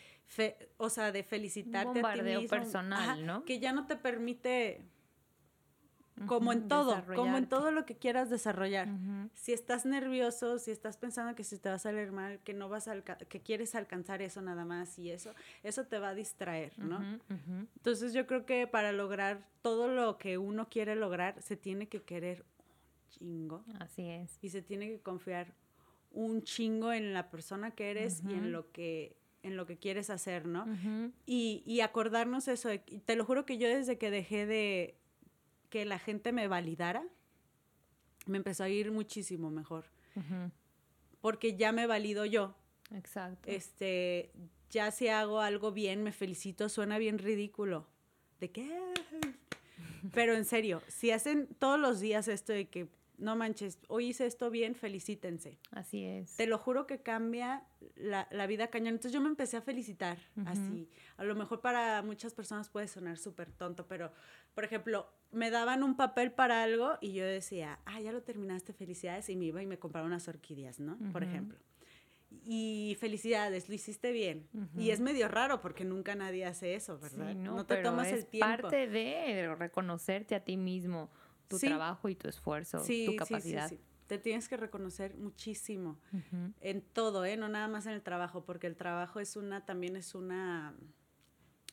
[0.78, 3.44] o sea, de felicitarte a ti mismo, personal, ¿no?
[3.44, 4.82] Que ya no te permite
[6.26, 8.88] como en todo, como en todo lo que quieras desarrollar.
[9.34, 12.68] Si estás nervioso, si estás pensando que si te va a salir mal, que no
[12.68, 16.78] vas a que quieres alcanzar eso nada más y eso, eso te va a distraer,
[16.78, 17.00] ¿no?
[17.76, 22.02] Entonces yo creo que para lograr todo lo que uno quiere lograr, se tiene que
[22.02, 23.64] querer un chingo.
[23.78, 24.38] Así es.
[24.42, 25.54] Y se tiene que confiar
[26.10, 30.08] un chingo en la persona que eres y en lo que en lo que quieres
[30.10, 30.66] hacer, ¿no?
[31.26, 32.68] y, y acordarnos eso,
[33.04, 34.94] te lo juro que yo desde que dejé de,
[35.72, 37.02] que la gente me validara,
[38.26, 39.86] me empezó a ir muchísimo mejor.
[41.22, 42.54] Porque ya me valido yo.
[42.90, 43.48] Exacto.
[43.48, 44.30] Este,
[44.68, 47.88] ya si hago algo bien, me felicito, suena bien ridículo.
[48.38, 48.70] ¿De qué?
[50.12, 54.26] Pero en serio, si hacen todos los días esto de que no manches, hoy hice
[54.26, 55.58] esto bien, felicítense.
[55.70, 56.36] Así es.
[56.36, 57.64] Te lo juro que cambia
[57.96, 58.88] la, vida cañón.
[58.88, 60.86] Entonces yo me empecé a felicitar así.
[61.16, 64.12] A lo mejor para muchas personas puede sonar súper tonto, pero,
[64.54, 68.72] por ejemplo, me daban un papel para algo y yo decía, ah, ya lo terminaste,
[68.72, 70.98] felicidades, y me iba y me compraba unas orquídeas, ¿no?
[71.10, 71.58] Por ejemplo.
[72.44, 74.48] Y felicidades, lo hiciste bien.
[74.76, 77.34] Y es medio raro porque nunca nadie hace eso, ¿verdad?
[77.34, 78.46] no, te tomas el tiempo.
[78.46, 81.10] parte de reconocerte a ti mismo
[81.48, 83.68] tu trabajo y tu esfuerzo, tu capacidad.
[83.68, 85.98] Sí, Te tienes que reconocer muchísimo
[86.60, 87.36] en todo, ¿eh?
[87.36, 90.74] No nada más en el trabajo, porque el trabajo es una, también es una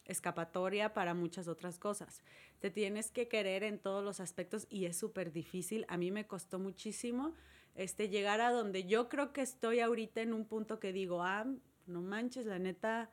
[0.10, 2.22] escapatoria para muchas otras cosas.
[2.60, 5.86] Te tienes que querer en todos los aspectos y es súper difícil.
[5.88, 7.36] A mí me costó muchísimo
[7.76, 11.46] este, llegar a donde yo creo que estoy ahorita en un punto que digo, ah,
[11.86, 13.12] no manches, la neta,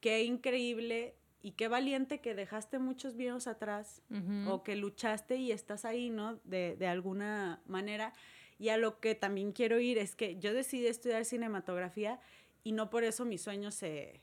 [0.00, 4.02] qué increíble y qué valiente que dejaste muchos videos atrás
[4.46, 6.36] o que luchaste y estás ahí, ¿no?
[6.44, 8.12] De, de, alguna manera.
[8.58, 12.20] Y a lo que también quiero ir es que yo decidí estudiar cinematografía
[12.62, 14.20] y no por eso mis sueños se,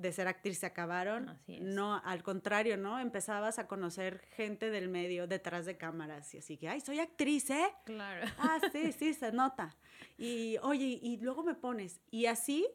[0.00, 1.38] de ser actriz se acabaron.
[1.60, 2.98] No, al contrario, ¿no?
[2.98, 7.50] Empezabas a conocer gente del medio detrás de cámaras y así que, ay, soy actriz,
[7.50, 7.68] ¿eh?
[7.84, 8.26] Claro.
[8.38, 9.76] Ah, sí, sí, se nota.
[10.18, 12.00] Y, oye, y luego me pones.
[12.10, 12.66] Y así,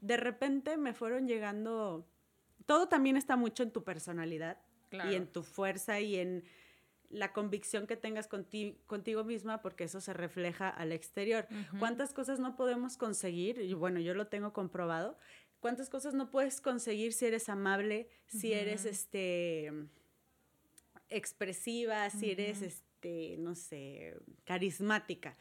[0.00, 2.06] de repente me fueron llegando
[2.70, 4.56] todo también está mucho en tu personalidad
[4.92, 6.44] y en tu fuerza y en
[7.08, 11.48] la convicción que tengas contigo misma, porque eso se refleja al exterior.
[11.80, 13.58] ¿Cuántas cosas no podemos conseguir?
[13.58, 15.18] Y bueno, yo lo tengo comprobado.
[15.60, 19.72] ¿Cuántas cosas no puedes conseguir si eres amable, si eres este
[21.08, 25.36] expresiva, si eres este, no sé, carismática?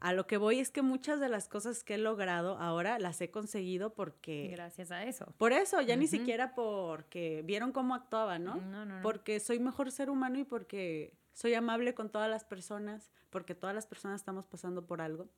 [0.00, 3.20] A lo que voy es que muchas de las cosas que he logrado ahora las
[3.20, 4.48] he conseguido porque...
[4.52, 5.34] Gracias a eso.
[5.38, 8.56] Por eso, ya ni siquiera porque vieron cómo actuaba, ¿no?
[8.56, 13.10] No, no, Porque soy mejor ser humano y porque soy amable con todas las personas,
[13.30, 15.28] porque todas las personas estamos pasando por algo.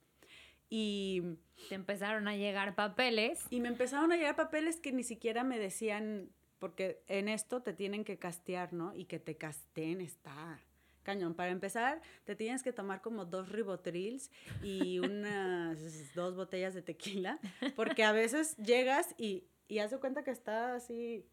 [0.70, 1.36] Y...
[1.68, 3.44] Te empezaron a llegar papeles.
[3.50, 7.74] Y me empezaron a llegar papeles que ni siquiera me decían, porque en esto te
[7.74, 8.94] tienen que castear, ¿no?
[8.94, 10.58] Y que te casteen está
[11.02, 11.34] cañón.
[11.34, 14.30] Para empezar, te tienes que tomar como dos ribotrils
[14.62, 17.38] y unas dos botellas de tequila,
[17.76, 21.26] porque a veces llegas y, y haz de cuenta que está así,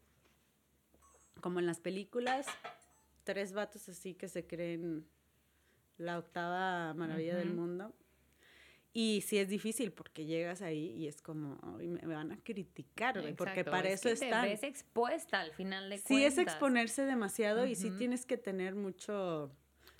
[1.40, 2.46] como en las películas,
[3.24, 5.06] tres vatos así que se creen
[5.98, 7.92] la octava maravilla del mundo.
[9.00, 13.64] Y sí es difícil porque llegas ahí y es como, me, van a criticar, porque
[13.64, 14.42] para eso es están.
[14.42, 16.08] Te ves expuesta al final de cuentas.
[16.08, 19.52] Sí es exponerse demasiado y sí tienes que tener mucho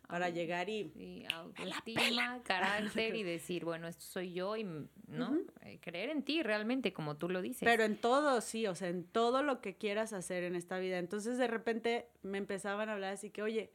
[0.08, 0.90] para llegar y...
[0.96, 5.38] Sí, autoestima, carácter y decir, bueno, esto soy yo y, ¿no?
[5.62, 7.62] Eh, creer en ti realmente, como tú lo dices.
[7.62, 10.98] Pero en todo, sí, o sea, en todo lo que quieras hacer en esta vida.
[10.98, 13.72] Entonces, de repente, me empezaban a hablar así que, oye,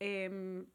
[0.00, 0.66] eh,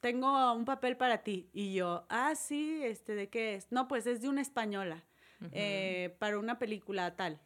[0.00, 1.48] tengo un papel para ti.
[1.52, 3.70] Y yo, ah, sí, este, ¿de qué es?
[3.72, 5.04] No, pues es de una española,
[5.52, 7.40] eh, para una película tal.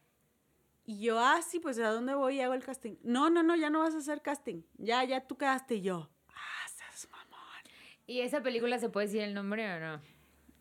[0.85, 2.97] Y yo, ah, sí, pues ¿a dónde voy y hago el casting?
[3.03, 4.63] No, no, no, ya no vas a hacer casting.
[4.79, 6.11] Ya, ya tú quedaste y yo.
[6.29, 7.63] Ah, seas mamón.
[8.07, 10.01] ¿Y esa película se puede decir el nombre o no?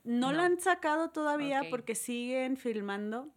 [0.03, 3.31] No, la han sacado todavía porque siguen filmando.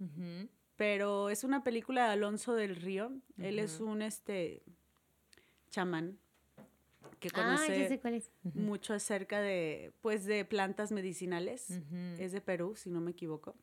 [0.77, 3.13] Pero es una película de Alonso del Río.
[3.39, 4.63] Él es un este
[5.71, 6.19] chamán
[7.25, 8.23] que ah, conoce
[8.55, 11.71] mucho acerca de, pues, de plantas medicinales.
[12.19, 13.57] Es de Perú, si no me equivoco.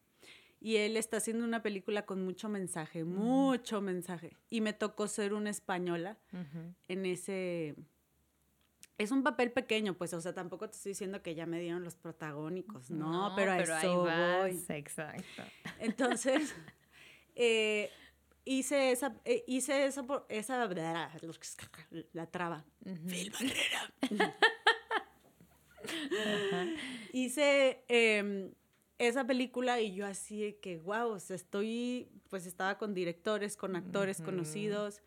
[0.59, 4.35] Y él está haciendo una película con mucho mensaje, mucho mensaje.
[4.49, 6.17] Y me tocó ser una española
[6.87, 7.75] en ese...
[8.97, 11.83] Es un papel pequeño, pues, o sea, tampoco te estoy diciendo que ya me dieron
[11.83, 14.63] los protagónicos, no, pero, a eso voy.
[14.69, 15.43] Exacto.
[15.79, 16.53] Entonces,
[17.35, 17.89] eh,
[18.45, 20.67] hice esa, eh, hice esa, esa,
[22.13, 22.65] la traba.
[23.07, 23.31] Phil
[27.13, 28.51] hice em,
[28.97, 35.01] esa película y yo así que, wow, estoy, pues estaba con directores, con actores conocidos,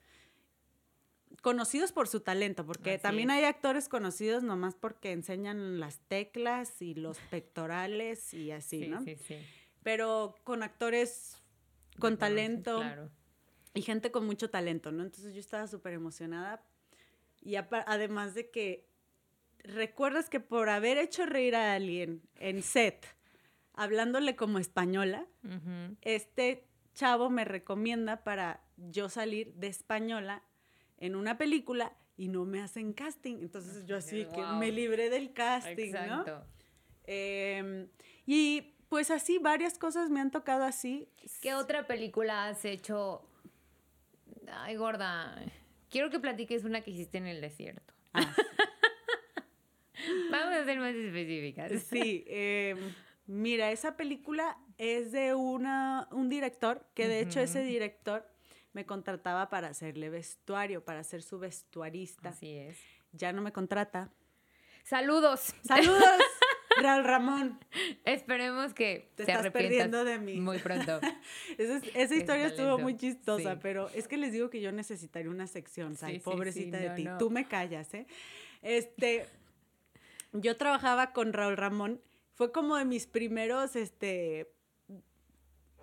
[1.42, 6.94] conocidos por su talento, porque también hay actores conocidos nomás porque enseñan las teclas y
[6.94, 9.02] los pectorales y así, ¿no?
[9.02, 9.36] Sí, sí.
[9.82, 11.40] Pero con actores
[11.98, 12.78] con talento.
[12.78, 13.10] Claro
[13.74, 15.02] y gente con mucho talento, ¿no?
[15.02, 16.62] Entonces yo estaba súper emocionada.
[17.42, 18.86] Y además de que,
[19.58, 23.06] ¿recuerdas que por haber hecho reír a alguien en set,
[23.74, 25.26] hablándole como española,
[26.00, 30.42] este chavo me recomienda para yo salir de española
[30.98, 33.38] en una película y no me hacen casting.
[33.40, 36.38] Entonces yo así que me libré del casting, Exacto.
[36.38, 36.44] ¿no?
[37.06, 37.88] Em,
[38.24, 41.08] y pues así, varias cosas me han tocado así.
[41.42, 43.28] ¿Qué otra película has hecho
[44.52, 45.36] Ay, gorda.
[45.90, 47.94] Quiero que platiques una que hiciste en el desierto.
[48.12, 48.34] Ah.
[50.30, 51.72] Vamos a ser más específicas.
[51.82, 52.24] Sí.
[52.26, 52.78] Em,
[53.26, 58.28] mira, esa película es de una, un director, que de hecho ese director
[58.72, 62.30] me contrataba para hacerle vestuario, para ser su vestuarista.
[62.30, 62.76] Así es.
[63.12, 64.10] Ya no me contrata.
[64.82, 65.54] Saludos.
[65.62, 66.20] Saludos.
[66.82, 67.58] Raúl Ramón.
[68.04, 70.40] Esperemos que te, estás perdiendo de mí.
[70.40, 71.00] Muy pronto.
[71.58, 75.96] esa, historia estuvo muy chistosa, pero es que les digo que yo necesitaría una sección,
[76.02, 77.08] Ay, pobrecita de ti.
[77.18, 78.06] Tú me callas, ¿eh?
[78.62, 79.26] Este,
[80.32, 82.00] yo trabajaba con Raúl Ramón.
[82.34, 84.50] Fue como de mis primeros, este,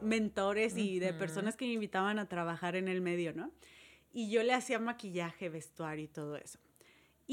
[0.02, 3.52] mentores y de personas que me invitaban a trabajar en el medio, ¿no?
[4.14, 6.60] Y yo le hacía maquillaje, vestuario y todo eso.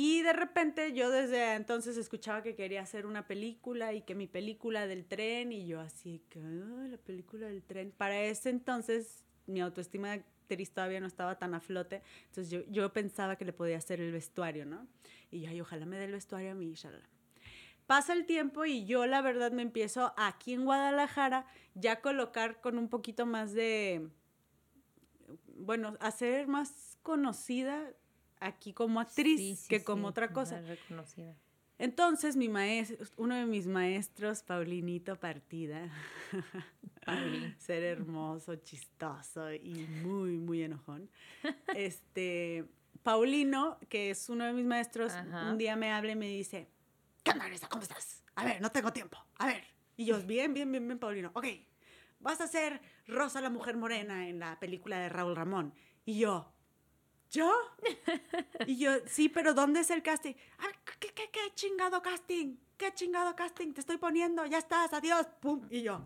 [0.00, 4.28] Y de repente yo desde entonces escuchaba que quería hacer una película y que mi
[4.28, 7.90] película del tren y yo así que la película del tren.
[7.90, 12.60] Para ese entonces mi autoestima de actriz todavía no estaba tan a flote, entonces yo,
[12.70, 14.86] yo pensaba que le podía hacer el vestuario, ¿no?
[15.32, 17.02] Y yo, ay, ojalá me dé el vestuario a mí, inshallah.
[17.88, 22.78] Pasa el tiempo y yo la verdad me empiezo aquí en Guadalajara ya colocar con
[22.78, 24.08] un poquito más de,
[25.56, 27.92] bueno, hacer más conocida
[28.40, 30.60] aquí como actriz que como otra cosa.
[30.60, 31.34] Reconocida.
[31.78, 35.88] Entonces, mi maestro, uno de mis maestros, Paulinito Partida,
[37.58, 41.08] ser hermoso, chistoso y muy, muy enojón.
[41.76, 42.64] Este,
[43.04, 45.12] Paulino, que es uno de mis maestros,
[45.48, 46.68] un día me habla y me dice,
[47.22, 48.24] ¿qué onda, ¿Cómo estás?
[48.34, 49.16] A ver, no tengo tiempo.
[49.36, 49.62] A ver.
[49.96, 51.30] Y yo, bien, bien, bien, bien, Paulino.
[51.34, 51.46] Ok,
[52.20, 55.74] vas a ser Rosa la Mujer Morena en la película de Raúl Ramón.
[56.04, 56.52] Y yo,
[57.30, 57.52] ¿Yo?
[58.66, 60.34] Y yo, sí, pero ¿dónde es el casting?
[60.98, 62.56] ¿qué, qué, qué chingado casting?
[62.76, 63.72] ¿Qué chingado casting?
[63.72, 65.66] Te estoy poniendo, ya estás, adiós, pum.
[65.70, 66.04] Y yo.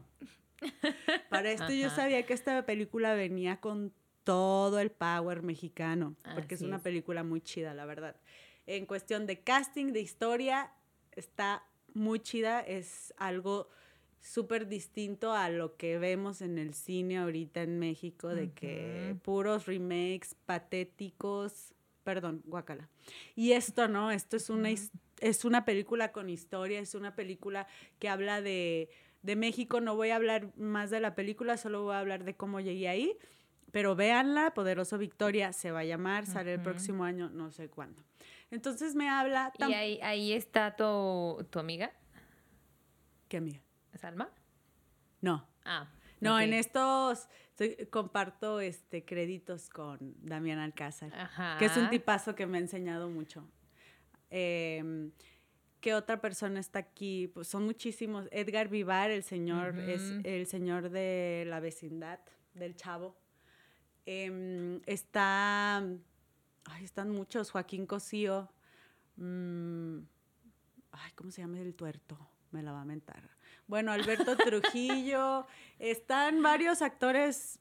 [1.31, 3.93] Para esto yo sabía que esta película venía con
[4.25, 8.17] todo el power mexicano, porque es una película muy chida, la verdad.
[8.67, 10.73] En cuestión de casting, de historia,
[11.13, 13.69] está muy chida, es algo
[14.23, 19.67] súper distinto a lo que vemos en el cine ahorita en México, de que puros
[19.67, 22.89] remakes patéticos, perdón, guacala.
[23.35, 27.67] Y esto no, esto es una, es una película con historia, es una película
[27.99, 28.91] que habla de,
[29.23, 32.35] de México, no voy a hablar más de la película, solo voy a hablar de
[32.35, 33.19] cómo llegué ahí,
[33.73, 38.05] pero véanla, Poderoso Victoria se va a llamar, sale el próximo año, no sé cuándo.
[38.53, 39.53] Entonces me habla...
[39.59, 41.91] ¿Y ahí, ahí está tu, tu amiga?
[43.29, 43.61] ¿Qué amiga?
[43.95, 44.31] ¿Salma?
[45.21, 45.47] No.
[45.65, 45.89] Ah.
[46.21, 47.29] No, en estos
[47.91, 51.13] comparto este créditos con Damián Alcázar,
[51.59, 53.45] que es un tipazo que me ha enseñado mucho.
[54.31, 55.11] Eh,
[55.83, 57.27] ¿Qué otra persona está aquí?
[57.27, 58.29] Pues son muchísimos.
[58.31, 62.21] Edgar Vivar, el señor, es el señor de la vecindad,
[62.55, 63.17] del chavo.
[64.07, 67.51] Em, está, ay, están muchos.
[67.51, 68.49] Joaquín Cosío.
[69.17, 69.99] Mm,
[70.93, 72.17] ay, ¿cómo se llama el tuerto?
[72.53, 73.29] Me la va a mentar.
[73.67, 75.47] Bueno, Alberto Trujillo.
[75.79, 77.59] Están varios actores,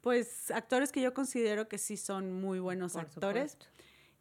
[0.00, 3.58] pues actores que yo considero que sí son muy buenos actores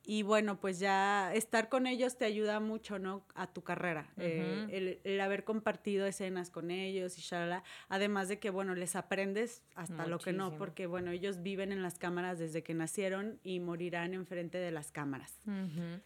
[0.05, 3.25] y bueno, pues ya estar con ellos te ayuda mucho, ¿no?
[3.35, 4.11] A tu carrera.
[4.17, 7.63] Eh, el, haber compartido escenas con ellos y shalala.
[7.87, 11.81] Además de que, bueno, les aprendes hasta lo que no, porque, bueno, ellos viven en
[11.81, 15.39] las cámaras desde que nacieron y morirán enfrente de las cámaras.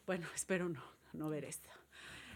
[0.06, 1.70] Bueno, espero no, no ver esto.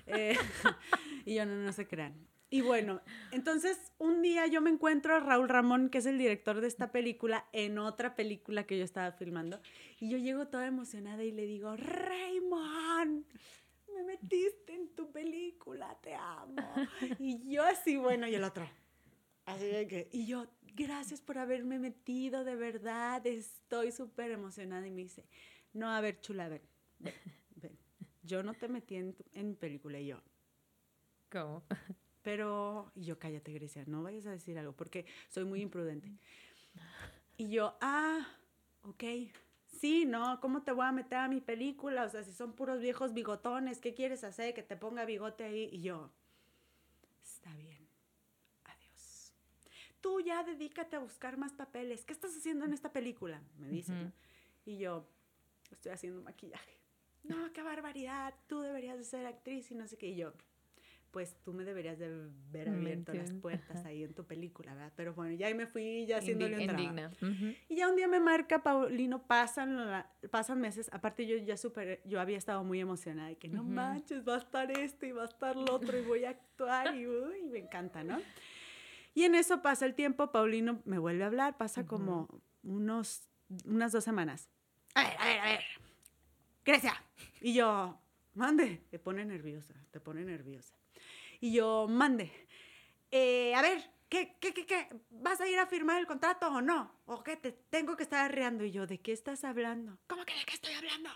[0.08, 0.36] Eh,
[1.26, 2.16] y yo no, no se crean.
[2.54, 3.00] Y bueno,
[3.32, 6.92] entonces un día yo me encuentro a Raúl Ramón, que es el director de esta
[6.92, 9.62] película, en otra película que yo estaba filmando.
[10.02, 13.26] Y yo llego toda emocionada y le digo, Raymond,
[13.96, 16.62] me metiste en tu película, te amo.
[17.20, 18.70] Y yo así, bueno, y el otro.
[19.46, 24.86] Así que, y yo, gracias por haberme metido, de verdad, estoy súper emocionada.
[24.86, 25.24] Y me dice,
[25.72, 26.62] no, a ver, chula, ven,
[27.00, 27.80] ven,
[28.24, 30.22] Yo no te metí en, en película y yo.
[31.30, 31.64] ¿Cómo?
[32.24, 36.12] Pero, y yo cállate, Grecia, no vayas a decir algo porque soy muy imprudente.
[37.38, 38.28] Y yo, ah,
[38.84, 39.04] ok,
[39.66, 42.04] sí, no, ¿cómo te voy a meter a mi película?
[42.04, 44.54] O sea, si son puros viejos bigotones, ¿qué quieres hacer?
[44.54, 45.70] Que te ponga bigote ahí.
[45.72, 46.12] Y yo,
[47.24, 47.88] está bien,
[48.66, 49.34] adiós.
[50.02, 52.06] Tú ya dedícate a buscar más papeles.
[52.06, 53.42] ¿Qué estás haciendo en esta película?
[53.58, 54.12] Me dice.
[54.66, 55.08] Y yo,
[55.72, 56.78] estoy haciendo maquillaje.
[57.24, 60.08] No, qué barbaridad, tú deberías de ser actriz y no sé qué.
[60.08, 60.34] Y yo,
[61.12, 64.94] pues tú me deberías de ver abierto las puertas ahí en tu película, ¿verdad?
[64.96, 67.16] Pero bueno, ya ahí me fui ya haciéndole un trabajo.
[67.70, 72.22] Y ya un día me marca Paulino, pasan, pasan meses, aparte yo ya super, yo
[72.22, 75.26] había estado muy emocionada de que no manches, va a estar este y va a
[75.26, 78.18] estar lo otro y voy a actuar y uy, me encanta, ¿no?
[79.14, 83.28] Y en eso pasa el tiempo, Paulino me vuelve a hablar, pasa como unos,
[83.66, 84.50] unas dos semanas.
[84.96, 85.64] A ver, a ver, a ver.
[86.64, 86.94] Grecia.
[87.42, 88.00] Y yo,
[88.34, 90.81] mande, te pone nerviosa, te pone nerviosa.
[91.42, 92.32] Y yo, mande.
[93.10, 94.88] Eh, a ver, ¿qué, qué, qué, qué?
[95.10, 97.02] ¿Vas a ir a firmar el contrato o no?
[97.08, 97.36] ¿O qué?
[97.36, 98.64] Te tengo que estar arreando.
[98.64, 99.98] Y yo, ¿de qué estás hablando?
[100.06, 101.10] ¿Cómo que de qué estoy hablando?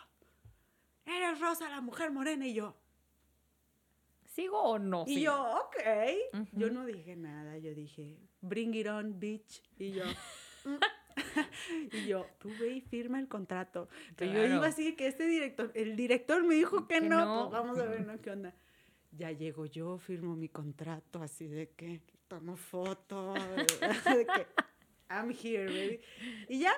[1.06, 2.48] Eres Rosa, la mujer morena.
[2.48, 2.76] Y yo,
[4.26, 5.06] ¿sigo o no?
[5.06, 6.48] Y yo, ok.
[6.54, 7.60] Yo no dije nada.
[7.60, 9.62] Yo dije, bring it on, bitch.
[9.78, 10.06] Y yo,
[10.64, 10.78] mm".
[11.92, 13.90] y yo, tú ve y firma el contrato.
[14.16, 17.50] Pero yo iba así que este director, el director me dijo que, no.
[17.52, 18.20] Pues vamos a ver, ¿no?
[18.24, 18.56] ¿Qué onda?
[19.18, 23.36] Ya llego yo, firmo mi contrato, así de que tomo fotos,
[24.18, 24.48] de que
[25.10, 26.02] I'm here, baby.
[26.50, 26.74] Y ya,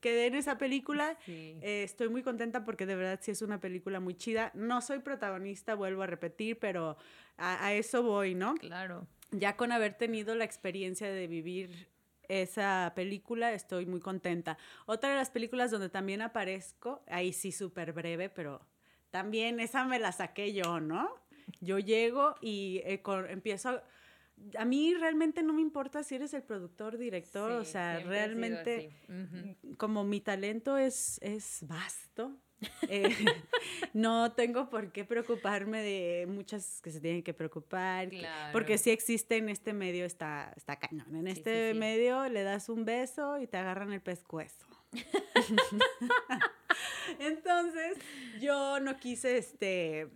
[0.00, 1.16] quedé en esa película.
[1.26, 4.50] Eh, estoy muy contenta porque de verdad sí es una película muy chida.
[4.54, 6.96] No soy protagonista, vuelvo a repetir, pero
[7.36, 8.54] a, eso voy, ¿no?
[8.56, 9.06] Claro.
[9.30, 11.88] Ya con haber tenido la experiencia de vivir
[12.28, 14.58] esa película, estoy muy contenta.
[14.86, 18.60] Otra de las películas donde también aparezco, ahí sí súper breve, pero
[19.10, 21.10] también esa me la saqué yo, ¿no?
[21.60, 23.80] Yo llego y eh, empiezo
[24.58, 28.90] a, mí realmente no me importa si eres el productor, director, o sea, realmente
[29.76, 32.36] como mi talento es, es vasto.
[32.88, 33.14] Eh,
[33.92, 38.08] no tengo por qué preocuparme de muchas que se tienen que preocupar,
[38.52, 41.14] porque si existe en este medio está, está cañón.
[41.14, 44.66] En este medio le das un beso y te agarran el pescuezo.
[47.18, 47.98] Entonces,
[48.40, 50.08] yo no quise este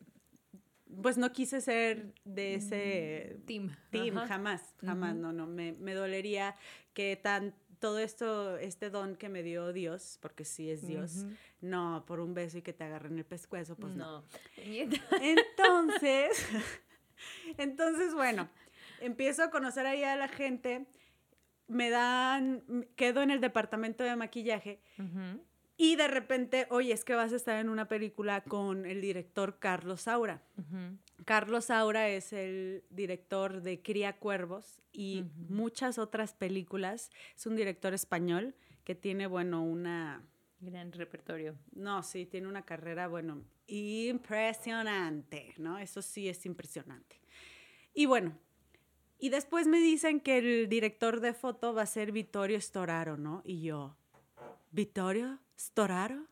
[1.03, 5.95] pues no quise ser de ese mm, team, team jamás, jamás, no, no, me, me,
[5.95, 6.57] dolería
[6.95, 11.27] que tan todo esto, este don que me dio Dios, porque sí es Dios,
[11.61, 14.25] no, por un beso y que te agarren el pescuezo, pues no.
[14.57, 16.47] Entonces,
[17.59, 18.49] entonces, bueno,
[19.01, 20.87] empiezo a conocer ahí a la gente,
[21.69, 22.65] me dan,
[22.97, 24.81] quedo en el departamento de maquillaje
[25.79, 29.59] y de repente, oye, es que vas a estar en una película con el director
[29.61, 30.43] Carlos Saura.
[31.25, 37.11] Carlos Saura es el director de Cría Cuervos y muchas otras películas.
[37.37, 40.23] Es un director español que tiene, bueno, una...
[40.61, 41.57] Gran repertorio.
[41.73, 45.79] No, sí, tiene una carrera, bueno, impresionante, ¿no?
[45.79, 47.21] Eso sí es impresionante.
[47.95, 48.37] Y bueno,
[49.21, 53.43] Y después me dicen que el director de foto va a ser Vittorio Storaro, ¿no?
[53.45, 53.97] Y yo,
[54.71, 56.27] ¿Vittorio Storaro?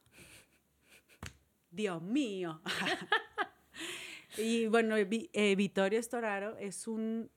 [1.71, 2.61] Dios mío.
[4.39, 7.31] y bueno, eh, Vittorio Storaro es un,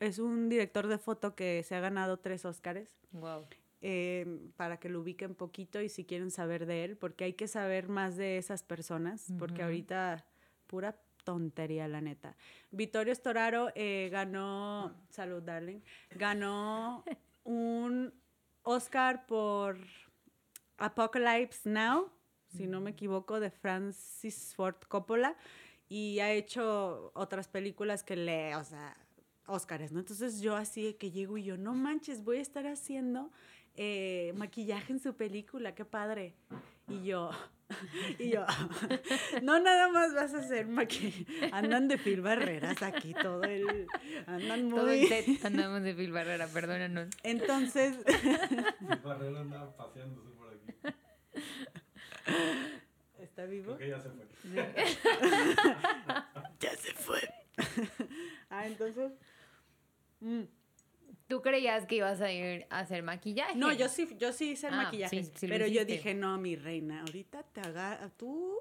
[0.00, 2.96] es un director de foto que se ha ganado tres Óscares.
[3.12, 3.46] Wow.
[3.82, 7.46] Em, para que lo ubiquen poquito y si quieren saber de él, porque hay que
[7.46, 10.24] saber más de esas personas, porque ahorita
[10.66, 12.36] pura tontería, la neta.
[12.70, 15.80] Vittorio Storaro eh, ganó, salud, darling,
[16.10, 17.04] ganó
[17.44, 18.14] un
[18.62, 19.78] Oscar por
[20.78, 22.10] Apocalypse Now,
[22.48, 25.36] si no me equivoco, de Francis Ford Coppola,
[25.88, 28.96] y ha hecho otras películas que le, o sea,
[29.46, 30.00] Oscars, ¿no?
[30.00, 33.30] Entonces yo así que llego y yo, no manches, voy a estar haciendo
[33.76, 36.34] eh, maquillaje en su película, qué padre.
[36.88, 37.30] Y yo,
[38.18, 38.44] y yo,
[39.42, 43.86] no nada más vas a hacer maquillaje, andan de Phil Barreras aquí todo el,
[44.26, 44.78] andan muy...
[44.78, 47.08] Todo el set andamos de Phil Barrera, perdónanos.
[47.22, 47.96] Entonces...
[48.04, 50.35] Phil Barrera andaba paseándose.
[53.18, 53.76] ¿Está vivo?
[53.76, 54.26] Creo ya se fue.
[56.60, 57.20] ya se fue.
[58.50, 59.12] ah, entonces...
[60.20, 60.42] Mm.
[61.28, 63.56] ¿Tú creías que ibas a ir a hacer maquillaje?
[63.56, 65.28] No, yo sí, yo sí hice ah, maquillaje.
[65.40, 68.55] pero yo dije, no, mi reina, ahorita te haga, tú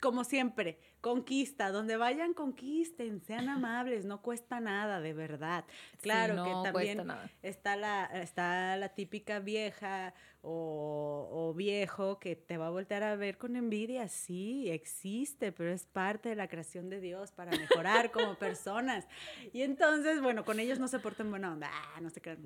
[0.00, 5.64] como siempre, conquista, donde vayan conquisten, sean amables, no cuesta nada, de verdad.
[6.00, 7.02] Claro que también
[7.42, 13.36] está la está la típica vieja o, viejo que te va a voltear a ver
[13.36, 18.34] con envidia, sí, existe, pero es parte de la creación de Dios para mejorar como
[18.38, 19.06] personas.
[19.52, 22.38] Y entonces, bueno, con ellos no se porten buena onda, ah, no se crean.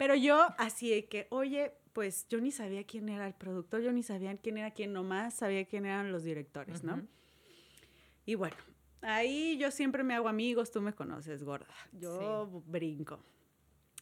[0.00, 4.02] Pero yo así que, oye, pues yo ni sabía quién era el productor, yo ni
[4.02, 7.06] sabía quién era quién, nomás sabía quién eran los directores, ¿no?
[8.24, 8.56] Y bueno,
[9.02, 11.74] ahí yo siempre me hago amigos, tú me conoces, gorda.
[11.92, 13.20] Yo brinco,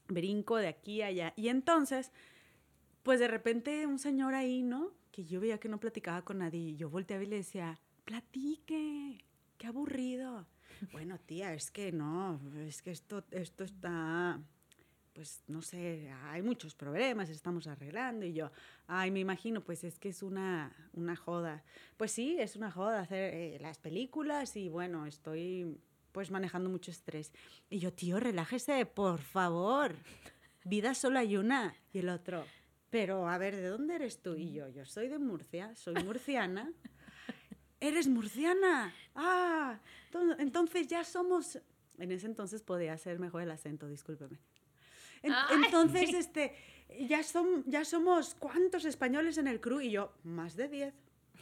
[0.07, 1.33] brinco de aquí a allá.
[1.35, 2.13] Y entonces,
[3.03, 4.93] pues de repente un señor ahí, ¿no?
[5.11, 6.61] Que yo veía que no platicaba con nadie.
[6.61, 9.25] Y yo volteaba y le decía, platique,
[9.57, 10.47] qué aburrido.
[10.93, 14.41] Bueno, tía, es que no, es que esto, esto está
[15.19, 18.53] pues no sé, hay muchos problemas, estamos arreglando y yo,
[18.87, 21.65] ay, me imagino, pues es que es una, una joda.
[21.97, 25.77] Pues sí, es una joda hacer eh, las películas y bueno, estoy
[26.13, 27.33] pues manejando mucho estrés.
[27.69, 29.97] Y yo, tío, relájese, por favor.
[30.63, 31.75] Vida solo hay una.
[31.93, 32.45] Y el otro,
[32.89, 34.37] pero a ver, ¿de dónde eres tú?
[34.37, 36.73] Y yo, yo soy de Murcia, soy murciana.
[37.81, 38.95] ¿Eres murciana?
[39.17, 39.81] Ah,
[40.39, 41.59] entonces ya somos...
[41.99, 44.39] En ese entonces podía hacer mejor el acento, discúlpeme.
[45.23, 46.55] Entonces, este,
[47.01, 50.95] ya, son, ya somos cuántos españoles en el crew y yo, más de 10.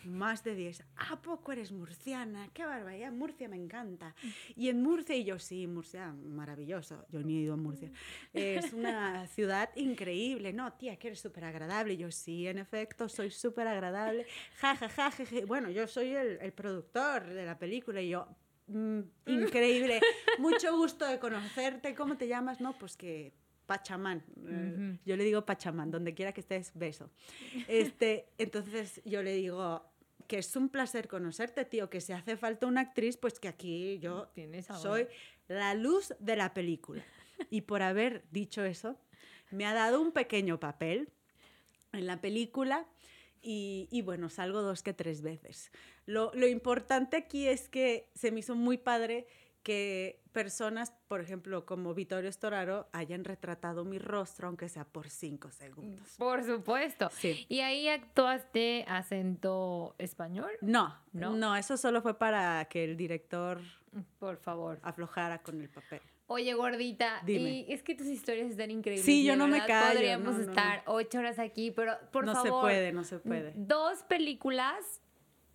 [0.04, 0.84] Más de 10.
[1.10, 2.48] ¿A poco eres murciana?
[2.52, 3.10] ¡Qué barbaridad!
[3.10, 4.14] Murcia me encanta.
[4.54, 7.04] Y en Murcia, y yo, sí, Murcia, maravilloso.
[7.10, 7.90] Yo ni he ido a Murcia.
[8.32, 10.52] Es una ciudad increíble.
[10.52, 11.94] No, tía, que eres súper agradable.
[11.94, 14.26] Y yo, sí, en efecto, soy súper agradable.
[14.60, 15.12] Ja, ja, ja,
[15.46, 18.28] Bueno, yo soy el, el, productor de la película y yo,
[18.68, 20.00] mm, increíble.
[20.38, 21.96] Mucho gusto de conocerte.
[21.96, 22.60] ¿Cómo te llamas?
[22.60, 23.32] No, pues que
[23.66, 24.24] Pachamán.
[24.46, 27.10] Eh, yo le digo Pachamán, donde quiera que estés, beso.
[27.68, 29.84] Este, entonces yo le digo
[30.26, 33.98] que es un placer conocerte, tío, que si hace falta una actriz, pues que aquí
[33.98, 34.30] yo
[34.80, 35.06] soy
[35.48, 37.04] la luz de la película.
[37.50, 38.96] Y por haber dicho eso,
[39.50, 41.10] me ha dado un pequeño papel
[41.92, 42.86] en la película
[43.42, 45.70] y, y bueno, salgo dos que tres veces.
[46.06, 49.26] Lo, lo importante aquí es que se me hizo muy padre
[49.66, 55.50] que personas, por ejemplo, como Vittorio Storaro, hayan retratado mi rostro, aunque sea por cinco
[55.50, 56.08] segundos.
[56.18, 57.10] Por supuesto.
[57.10, 57.46] Sí.
[57.48, 60.52] ¿Y ahí actuaste acento español?
[60.60, 63.60] No, no, no, eso solo fue para que el director,
[64.20, 66.00] por favor, aflojara con el papel.
[66.28, 69.04] Oye, gordita, y es que tus historias están increíbles.
[69.04, 69.94] Sí, yo no me callo.
[69.94, 72.36] Podríamos estar ocho horas aquí, pero por favor.
[72.36, 73.52] No se puede, no se puede.
[73.56, 75.00] Dos películas,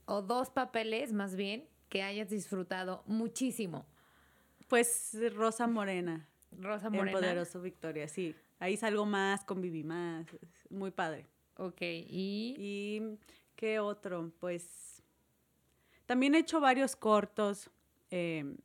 [0.04, 3.86] o dos papeles más bien, que hayas disfrutado muchísimo.
[4.72, 6.26] Pues Rosa Morena.
[6.58, 7.12] Rosa Morena.
[7.12, 8.34] En Poderoso Victoria, sí.
[8.58, 10.26] Ahí salgo más, conviví más.
[10.70, 11.28] Muy padre.
[11.58, 12.56] Ok, ¿y?
[12.58, 13.18] ¿Y
[13.58, 14.32] qué otro?
[14.40, 15.04] Pues
[16.06, 17.70] también he hecho varios cortos
[18.12, 18.56] em,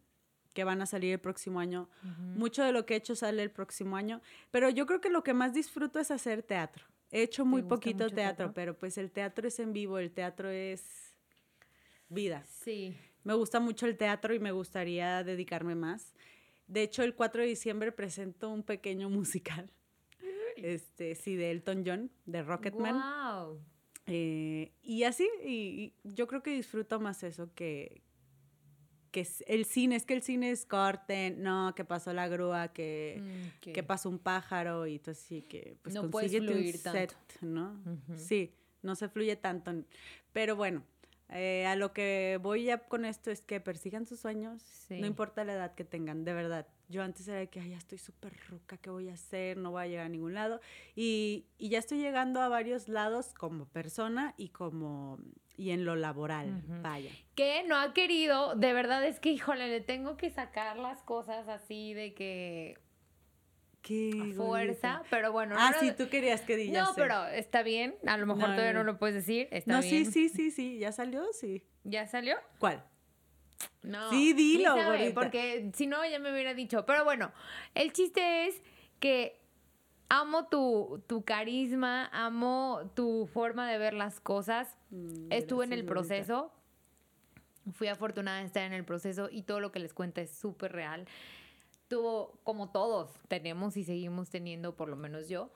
[0.52, 1.88] que van a salir el próximo año.
[2.36, 4.20] Mucho de lo que he hecho sale el próximo año.
[4.52, 6.84] Pero yo creo que lo que más disfruto es hacer teatro.
[7.10, 11.16] He hecho muy poquito teatro, pero pues el teatro es en vivo, el teatro es
[12.08, 12.44] vida.
[12.44, 12.96] Sí.
[13.26, 16.14] Me gusta mucho el teatro y me gustaría dedicarme más.
[16.68, 19.68] De hecho, el 4 de diciembre presento un pequeño musical.
[20.56, 22.94] Este, sí, de Elton John, de Rocketman.
[22.94, 23.60] Wow.
[24.06, 28.00] Eh, y así, y, yo creo que disfruto más eso que,
[29.10, 33.20] que el cine, es que el cine es corte, no, que pasó la grúa, que,
[33.20, 36.92] Mm, que pasó un pájaro y tú así que pues No consíguete un tanto.
[36.92, 37.82] set, ¿no?
[38.16, 39.72] Sí, no se fluye tanto.
[40.32, 40.84] Pero bueno,
[41.28, 45.00] eh, a lo que voy ya con esto es que persigan sus sueños, Sí.
[45.00, 46.66] no importa la edad que tengan, de verdad.
[46.88, 49.56] Yo antes era de que, ay, ya estoy súper ruca, ¿qué voy a hacer?
[49.56, 50.60] No voy a llegar a ningún lado.
[50.94, 55.18] Y, y ya estoy llegando a varios lados como persona y como,
[55.56, 57.10] y en lo laboral, vaya.
[57.34, 61.48] que no ha querido, de verdad es que, híjole, le tengo que sacar las cosas
[61.48, 62.78] así de que
[63.86, 65.54] Qué a fuerza, pero bueno.
[65.56, 66.82] Ah, no, sí, tú querías que diga.
[66.82, 69.80] No, pero está bien, a lo mejor No, todavía no, lo puedes decir, está No,
[69.80, 70.04] bien.
[70.06, 71.62] sí, sí, sí, sí, ya salió, sí.
[71.84, 72.36] ¿Ya salió?
[72.58, 72.84] ¿Cuál?
[73.82, 74.10] No.
[74.10, 75.12] Sí, dilo, sabe.
[75.12, 76.84] Porque si no, ya me hubiera dicho.
[76.84, 77.30] Pero bueno,
[77.74, 78.60] el chiste es
[78.98, 79.40] que
[80.08, 84.76] amo tu, tu carisma, amo tu forma de ver las cosas.
[84.90, 86.52] Mm, Estuve en el proceso.
[87.72, 90.72] Fui afortunada de estar en el proceso y todo lo que les cuenta es súper
[90.72, 91.06] real.
[91.88, 95.50] Tuvo, como todos tenemos y seguimos teniendo, por lo menos yo,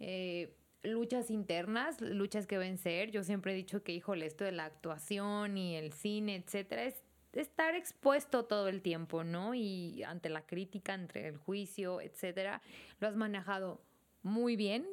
[0.00, 3.10] eh, luchas internas, luchas que vencer.
[3.10, 6.94] Yo siempre he dicho que, híjole, esto de la actuación y el cine, etcétera, es
[7.32, 9.54] estar expuesto todo el tiempo, ¿no?
[9.54, 12.62] Y ante la crítica, entre el juicio, etcétera,
[13.00, 13.80] lo has manejado
[14.22, 14.86] muy bien.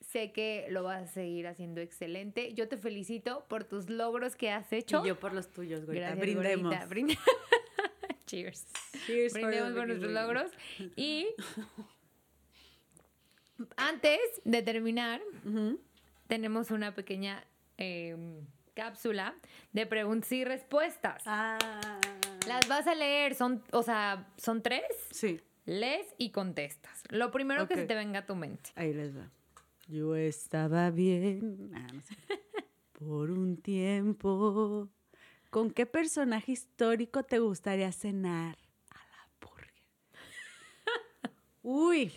[0.00, 2.54] Sé que lo vas a seguir haciendo excelente.
[2.54, 5.04] Yo te felicito por tus logros que has hecho.
[5.04, 5.84] Y yo por los tuyos.
[5.84, 6.72] Gracias, Brindemos.
[6.74, 6.86] gordita.
[6.86, 7.14] Brinda-
[8.28, 8.66] Cheers.
[9.06, 10.52] Cheers Brindemos por nuestros logros.
[10.96, 11.28] Y
[13.76, 15.20] antes de terminar,
[16.26, 17.44] tenemos una pequeña
[17.78, 18.16] eh,
[18.74, 19.34] cápsula
[19.72, 21.22] de preguntas y respuestas.
[21.26, 21.58] Ah.
[22.46, 24.84] Las vas a leer, son, o sea, son tres.
[25.10, 27.02] Sí, Lees y contestas.
[27.10, 28.70] Lo primero que se te venga a tu mente.
[28.74, 29.30] ahí les va.
[29.86, 31.70] Yo estaba bien.
[31.74, 32.16] Ah, no sé.
[32.92, 34.88] Por un tiempo.
[35.50, 38.58] ¿Con qué personaje histórico te gustaría cenar?
[38.90, 39.72] A la burger.
[41.62, 42.12] Uy.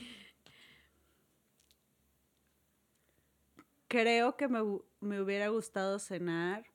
[3.87, 4.59] Creo que me,
[4.99, 6.65] me hubiera gustado cenar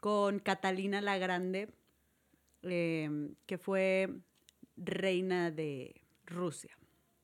[0.00, 1.72] con Catalina la Grande,
[2.62, 4.20] em, que fue
[4.76, 6.76] reina de Rusia.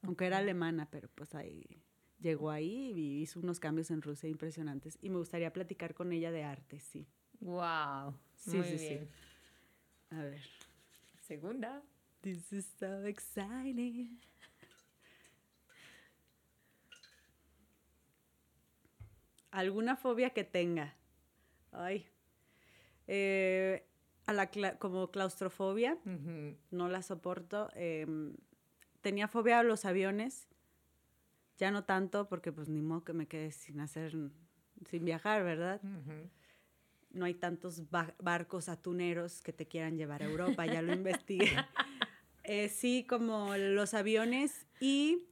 [0.03, 1.82] Aunque era alemana, pero pues ahí
[2.18, 4.99] llegó ahí y hizo unos cambios en Rusia impresionantes.
[5.03, 7.07] Y me gustaría platicar con ella de arte, sí.
[7.41, 8.14] Wow.
[8.41, 8.88] Sí, Muy sí, sí.
[8.88, 9.09] bien.
[10.11, 10.41] A ver.
[11.20, 11.82] Segunda.
[12.22, 14.18] This is so exciting.
[19.51, 20.95] ¿Alguna fobia que tenga?
[21.72, 22.07] Ay.
[23.07, 23.84] Eh,
[24.26, 25.99] a la cla- como claustrofobia,
[26.70, 27.68] no la soporto.
[27.74, 28.36] Em,
[29.01, 30.47] tenía fobia a los aviones.
[31.59, 34.14] Ya no tanto, porque pues ni modo que me quede sin hacer,
[34.88, 35.80] sin viajar, ¿verdad?
[37.11, 41.50] No hay tantos ba- barcos atuneros que te quieran llevar a Europa, ya lo investigué.
[42.42, 45.24] Eh, sí, como los aviones y,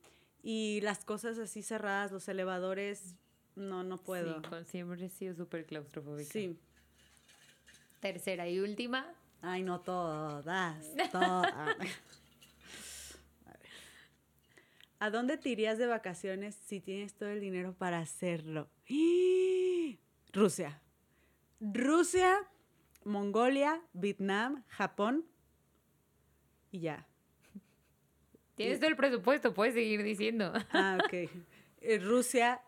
[0.42, 3.16] y las cosas así cerradas, los elevadores,
[3.56, 4.40] no, no puedo.
[4.42, 6.30] Sí, siempre he sido súper claustrofóbica.
[6.30, 6.56] Sí.
[8.00, 9.06] Tercera y última.
[9.40, 11.52] Ay, no todas, todas.
[11.54, 11.88] A ver.
[15.00, 18.68] ¿A dónde te irías de vacaciones si tienes todo el dinero para hacerlo?
[20.32, 20.80] Rusia.
[21.60, 22.36] Rusia,
[23.04, 25.26] Mongolia, Vietnam, Japón
[26.70, 27.06] y ya.
[28.54, 30.52] Tienes todo el presupuesto, puedes seguir diciendo.
[30.70, 31.12] Ah, ok.
[31.80, 32.60] Eh, Rusia,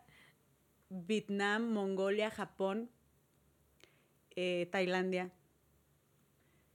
[0.89, 2.89] Vietnam, Mongolia, Japón,
[4.37, 5.33] eh, Tailandia.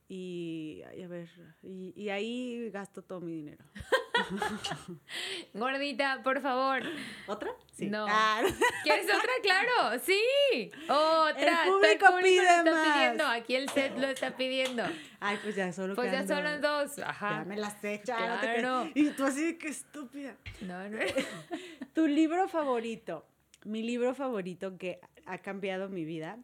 [0.07, 1.31] Y, ay, a ver,
[1.63, 3.65] y, y ahí gasto todo mi dinero.
[5.55, 6.83] Gordita, por favor.
[7.27, 7.51] ¿Otra?
[7.73, 7.89] Sí.
[7.89, 8.07] No.
[8.09, 8.43] Ah,
[8.85, 9.31] ¿Quieres otra?
[9.43, 10.71] Claro, sí.
[10.89, 11.65] Otra.
[11.65, 12.97] El público pide lo está más.
[12.97, 13.27] pidiendo.
[13.27, 14.85] Aquí el set lo está pidiendo.
[15.21, 16.97] Ay, pues ya solo Pues ya las dos.
[16.97, 17.45] Ya Ajá.
[17.45, 18.15] me las hecho.
[18.17, 18.91] ah, no te Claro.
[18.95, 20.37] Y tú así, qué estúpida.
[20.61, 20.99] No, no.
[21.95, 23.27] Tu libro favorito.
[23.65, 26.39] Mi libro favorito que ha cambiado mi vida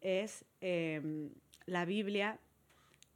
[0.00, 1.30] es em,
[1.66, 2.38] la Biblia.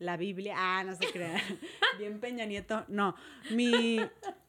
[0.01, 0.55] La Biblia.
[0.57, 1.41] Ah, no se crea.
[1.99, 2.85] Bien Peña Nieto.
[2.89, 3.15] No.
[3.51, 4.01] Mi,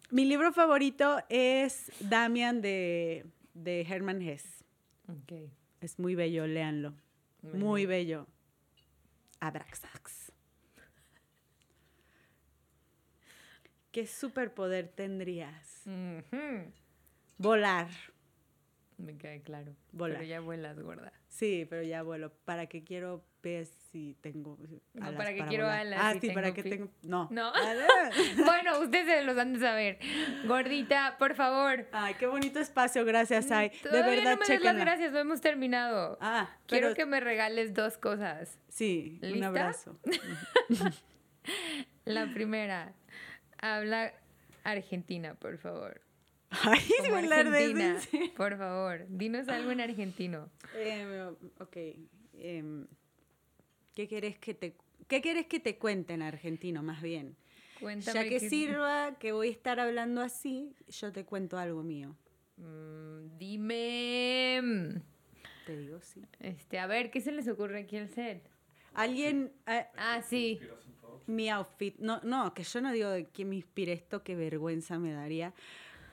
[0.09, 4.63] mi libro favorito es Damian de, de Hermann Hesse.
[5.09, 5.51] Ok.
[5.81, 6.93] Es muy bello, léanlo.
[7.41, 8.27] Muy bello.
[9.41, 10.31] Abraxax.
[13.91, 15.83] ¿Qué superpoder tendrías?
[17.37, 17.89] Volar.
[18.97, 19.75] Me queda claro.
[19.91, 20.19] Volar.
[20.19, 21.11] Pero ya vuelas, gorda.
[21.31, 22.29] Sí, pero ya vuelo.
[22.43, 24.57] ¿Para qué quiero pies si tengo
[24.93, 25.79] No, alas ¿para qué quiero volar?
[25.79, 26.71] alas Ah, si sí, para tengo qué pie?
[26.73, 26.91] tengo...
[27.03, 27.29] No.
[27.31, 27.53] No.
[27.55, 28.09] Ah,
[28.45, 29.97] bueno, ustedes se los han de saber.
[30.45, 31.87] Gordita, por favor.
[31.93, 33.69] Ay, qué bonito espacio, gracias, Ay.
[33.69, 36.17] De verdad, no me des las gracias, no hemos terminado.
[36.21, 38.59] Ah, Quiero pero que me regales dos cosas.
[38.67, 39.47] sí, un ¿Lista?
[39.47, 39.97] abrazo.
[42.05, 42.93] La primera,
[43.57, 44.13] habla
[44.63, 46.01] argentina, por favor.
[46.51, 48.33] Ay, Como hablar de eso, argentina, ¿en serio?
[48.35, 49.05] por favor.
[49.09, 50.49] Dinos algo en argentino.
[50.75, 51.77] Em, ok.
[52.33, 52.87] em,
[53.95, 54.75] ¿Qué querés que te
[55.07, 57.35] qué querés que te cuente en argentino, más bien?
[57.79, 58.13] Cuéntame.
[58.13, 62.15] ya que qué- sirva que voy a estar hablando así, yo te cuento algo mío.
[62.57, 65.01] Mm, dime.
[65.65, 66.21] Te digo sí.
[66.39, 68.43] Este, a ver, ¿qué se les ocurre aquí al set?
[68.93, 70.59] Alguien ah, Ah, sí.
[71.27, 71.97] Mi outfit.
[71.99, 75.53] No, no, que yo no digo de quién me inspire esto, qué vergüenza me daría,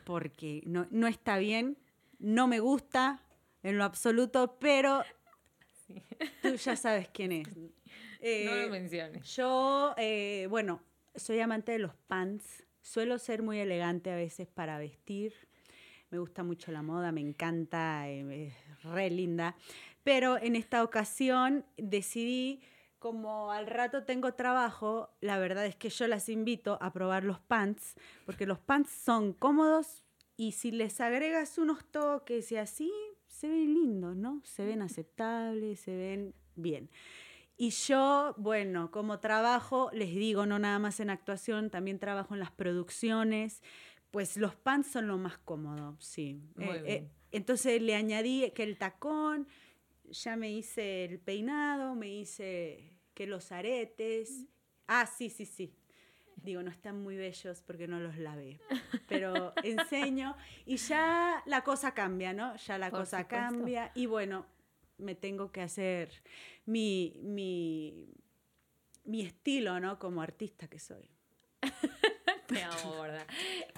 [0.09, 1.76] porque no, no está bien,
[2.18, 3.22] no me gusta
[3.62, 5.02] en lo absoluto, pero
[6.40, 7.48] tú ya sabes quién es.
[7.59, 7.68] no
[8.20, 9.36] Eh, lo menciones.
[9.36, 10.82] yo, eh, bueno,
[11.14, 12.64] soy amante de los pants.
[12.80, 15.34] Suelo ser muy elegante a veces para vestir.
[16.11, 19.56] Me gusta mucho la moda, me encanta, eh, es re linda.
[20.04, 22.62] Pero en esta ocasión decidí,
[22.99, 27.40] como al rato tengo trabajo, la verdad es que yo las invito a probar los
[27.40, 27.94] pants,
[28.26, 30.05] porque los pants son cómodos
[30.36, 32.92] y si les agregas unos toques y así,
[33.26, 34.40] se ven lindos, ¿no?
[34.44, 36.90] Se ven aceptables, se ven bien.
[37.57, 42.40] Y yo, bueno, como trabajo, les digo, no nada más en actuación, también trabajo en
[42.40, 43.62] las producciones,
[44.11, 46.40] pues los pants son lo más cómodo, sí.
[46.55, 47.11] Muy bien.
[47.30, 49.49] entonces le añadí que el tacón,
[50.11, 54.46] ya me hice el peinado, me hice que los aretes.
[54.86, 55.74] Ah, sí, sí, sí.
[56.36, 58.61] Digo, no están muy bellos porque no los lavé,
[59.09, 60.36] pero enseño
[60.66, 62.54] y ya la cosa cambia, ¿no?
[62.56, 63.54] Ya la Por cosa supuesto.
[63.56, 64.46] cambia y bueno,
[64.98, 66.11] me tengo que hacer
[66.64, 68.14] mi, mi,
[69.04, 69.98] mi estilo, ¿no?
[69.98, 71.11] Como artista que soy.
[72.49, 73.26] Te amo, gorda.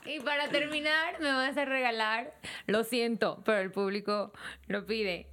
[0.07, 2.35] Y para terminar, me vas a regalar.
[2.67, 4.33] Lo siento, pero el público
[4.69, 5.27] lo pide.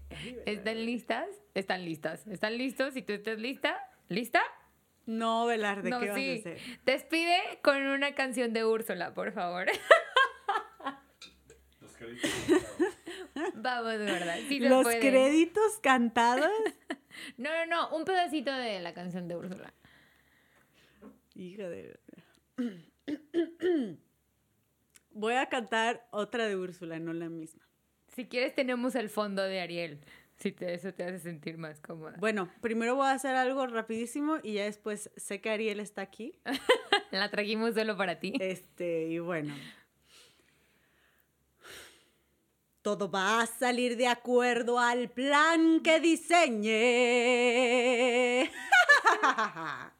[0.45, 1.27] ¿Están listas?
[1.53, 2.25] Están listas.
[2.27, 2.93] ¿Están listos?
[2.93, 3.79] Si tú estás lista,
[4.09, 4.41] ¿lista?
[5.05, 6.39] No, Velarde, no, ¿qué vas a sí.
[6.39, 6.59] hacer?
[6.85, 9.67] Despide con una canción de Úrsula, por favor.
[11.79, 12.29] Los créditos.
[13.55, 14.37] Vamos, ¿verdad?
[14.49, 16.51] Sí Los créditos cantados.
[17.37, 17.97] No, no, no.
[17.97, 19.73] Un pedacito de la canción de Úrsula.
[21.33, 21.99] Hija de...
[25.11, 27.67] Voy a cantar otra de Úrsula, no la misma.
[28.07, 29.99] Si quieres, tenemos el fondo de Ariel.
[30.37, 32.15] Si te, eso te hace sentir más cómoda.
[32.19, 36.39] Bueno, primero voy a hacer algo rapidísimo y ya después sé que Ariel está aquí.
[37.11, 38.33] La trajimos solo para ti.
[38.39, 39.55] Este, y bueno.
[42.83, 46.71] Todo va a salir de acuerdo al plan que diseñé.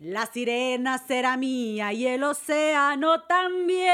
[0.00, 3.90] La sirena será mía y el océano también.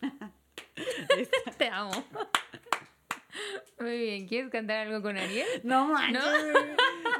[1.58, 1.92] Te amo.
[3.78, 4.26] Muy bien.
[4.26, 5.46] ¿Quieres cantar algo con Ariel?
[5.62, 6.22] No manches,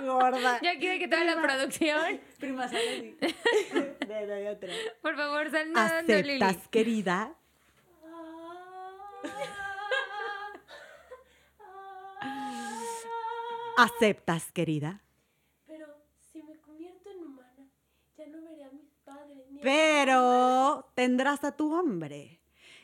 [0.04, 0.58] gorda.
[0.62, 2.20] Ya quiere que toda la producción.
[2.40, 3.16] Prima, sale.
[3.20, 4.72] De- otra.
[5.02, 6.42] Por favor, sal nadando, Lili.
[6.42, 7.34] ¿Aceptas, querida?
[13.76, 15.02] ¿Aceptas, querida?
[15.66, 15.86] Pero
[16.32, 17.68] si me convierto en humana,
[18.16, 22.40] ya no veré a mis padres ni a Pero tendrás a tu hombre.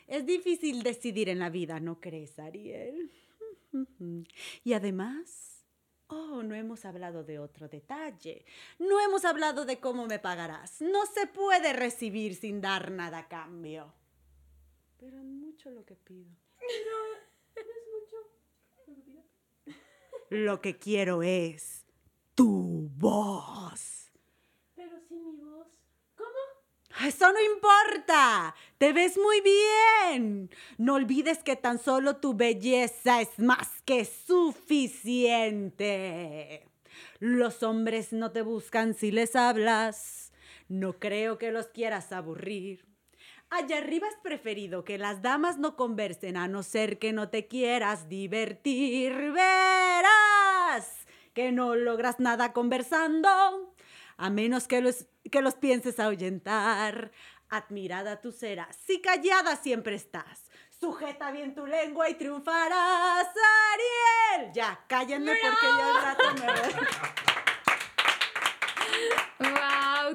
[0.07, 3.11] Es difícil decidir en la vida, ¿no crees, Ariel?
[4.63, 5.65] Y además,
[6.07, 8.45] oh, no hemos hablado de otro detalle.
[8.77, 10.81] No hemos hablado de cómo me pagarás.
[10.81, 13.93] No se puede recibir sin dar nada a cambio.
[14.99, 16.29] Pero es mucho lo que pido.
[20.29, 21.85] Lo que quiero es
[22.33, 24.11] tu voz.
[24.75, 25.67] Pero sin mi voz,
[26.15, 26.29] ¿cómo?
[27.01, 28.53] Eso no importa.
[28.77, 30.49] Te ves muy bien.
[30.77, 35.53] No olvides que tan solo tu belleza es más que suficiente.
[37.19, 40.31] Los hombres no te buscan si les hablas.
[40.67, 42.85] No creo que los quieras aburrir.
[43.49, 47.47] Allá arriba es preferido que las damas no conversen a no ser que no te
[47.47, 49.13] quieras divertir.
[49.13, 53.72] Verás que no logras nada conversando,
[54.17, 57.11] a menos que los, que los pienses ahuyentar.
[57.49, 60.49] Admirada tú serás, si callada siempre estás.
[60.79, 63.27] Sujeta bien tu lengua y triunfarás,
[63.73, 64.51] Ariel.
[64.53, 66.87] Ya, cállenme porque yo al rato me voy.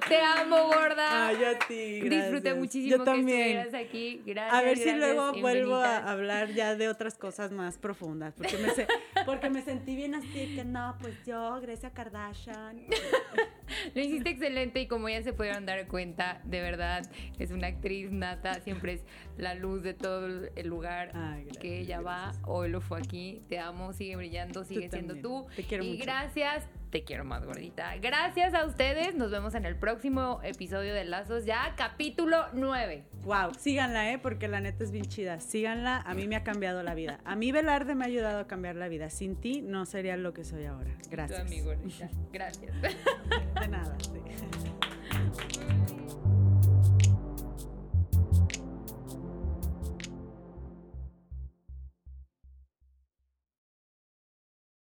[0.09, 1.29] Te amo, gorda.
[1.29, 2.01] Ay, a ti.
[2.01, 2.57] Disfruté gracias.
[2.59, 3.39] muchísimo Yo también.
[3.39, 4.23] que estuvieras aquí.
[4.27, 4.55] Gracias.
[4.55, 8.71] A ver si luego vuelvo a hablar ya de otras cosas más profundas, porque me,
[8.71, 8.87] se-
[9.25, 12.85] porque me sentí bien así, que no, pues yo, Grecia Kardashian.
[13.95, 17.03] Lo hiciste excelente y como ya se pudieron dar cuenta, de verdad,
[17.39, 19.05] es una actriz nata, siempre es
[19.37, 22.33] la luz de todo el lugar Ay, gracias, que ella va.
[22.47, 23.43] Hoy lo fue aquí.
[23.49, 25.47] Te amo, sigue brillando, sigue siendo tú.
[25.55, 26.05] Te quiero y mucho.
[26.05, 27.97] gracias, te quiero más gordita.
[27.97, 29.15] Gracias a ustedes.
[29.15, 33.05] Nos vemos en el próximo episodio de Lazos, ya capítulo 9.
[33.25, 34.19] Wow, síganla, ¿eh?
[34.19, 35.41] Porque la neta es bien chida.
[35.41, 37.21] Síganla, a mí me ha cambiado la vida.
[37.25, 39.11] A mí Velarde me ha ayudado a cambiar la vida.
[39.11, 40.91] Sin ti no sería lo que soy ahora.
[41.11, 41.41] Gracias.
[41.41, 42.09] Tu amigo, gordita.
[42.33, 42.75] Gracias.
[42.81, 43.97] De nada.
[44.01, 44.58] sí.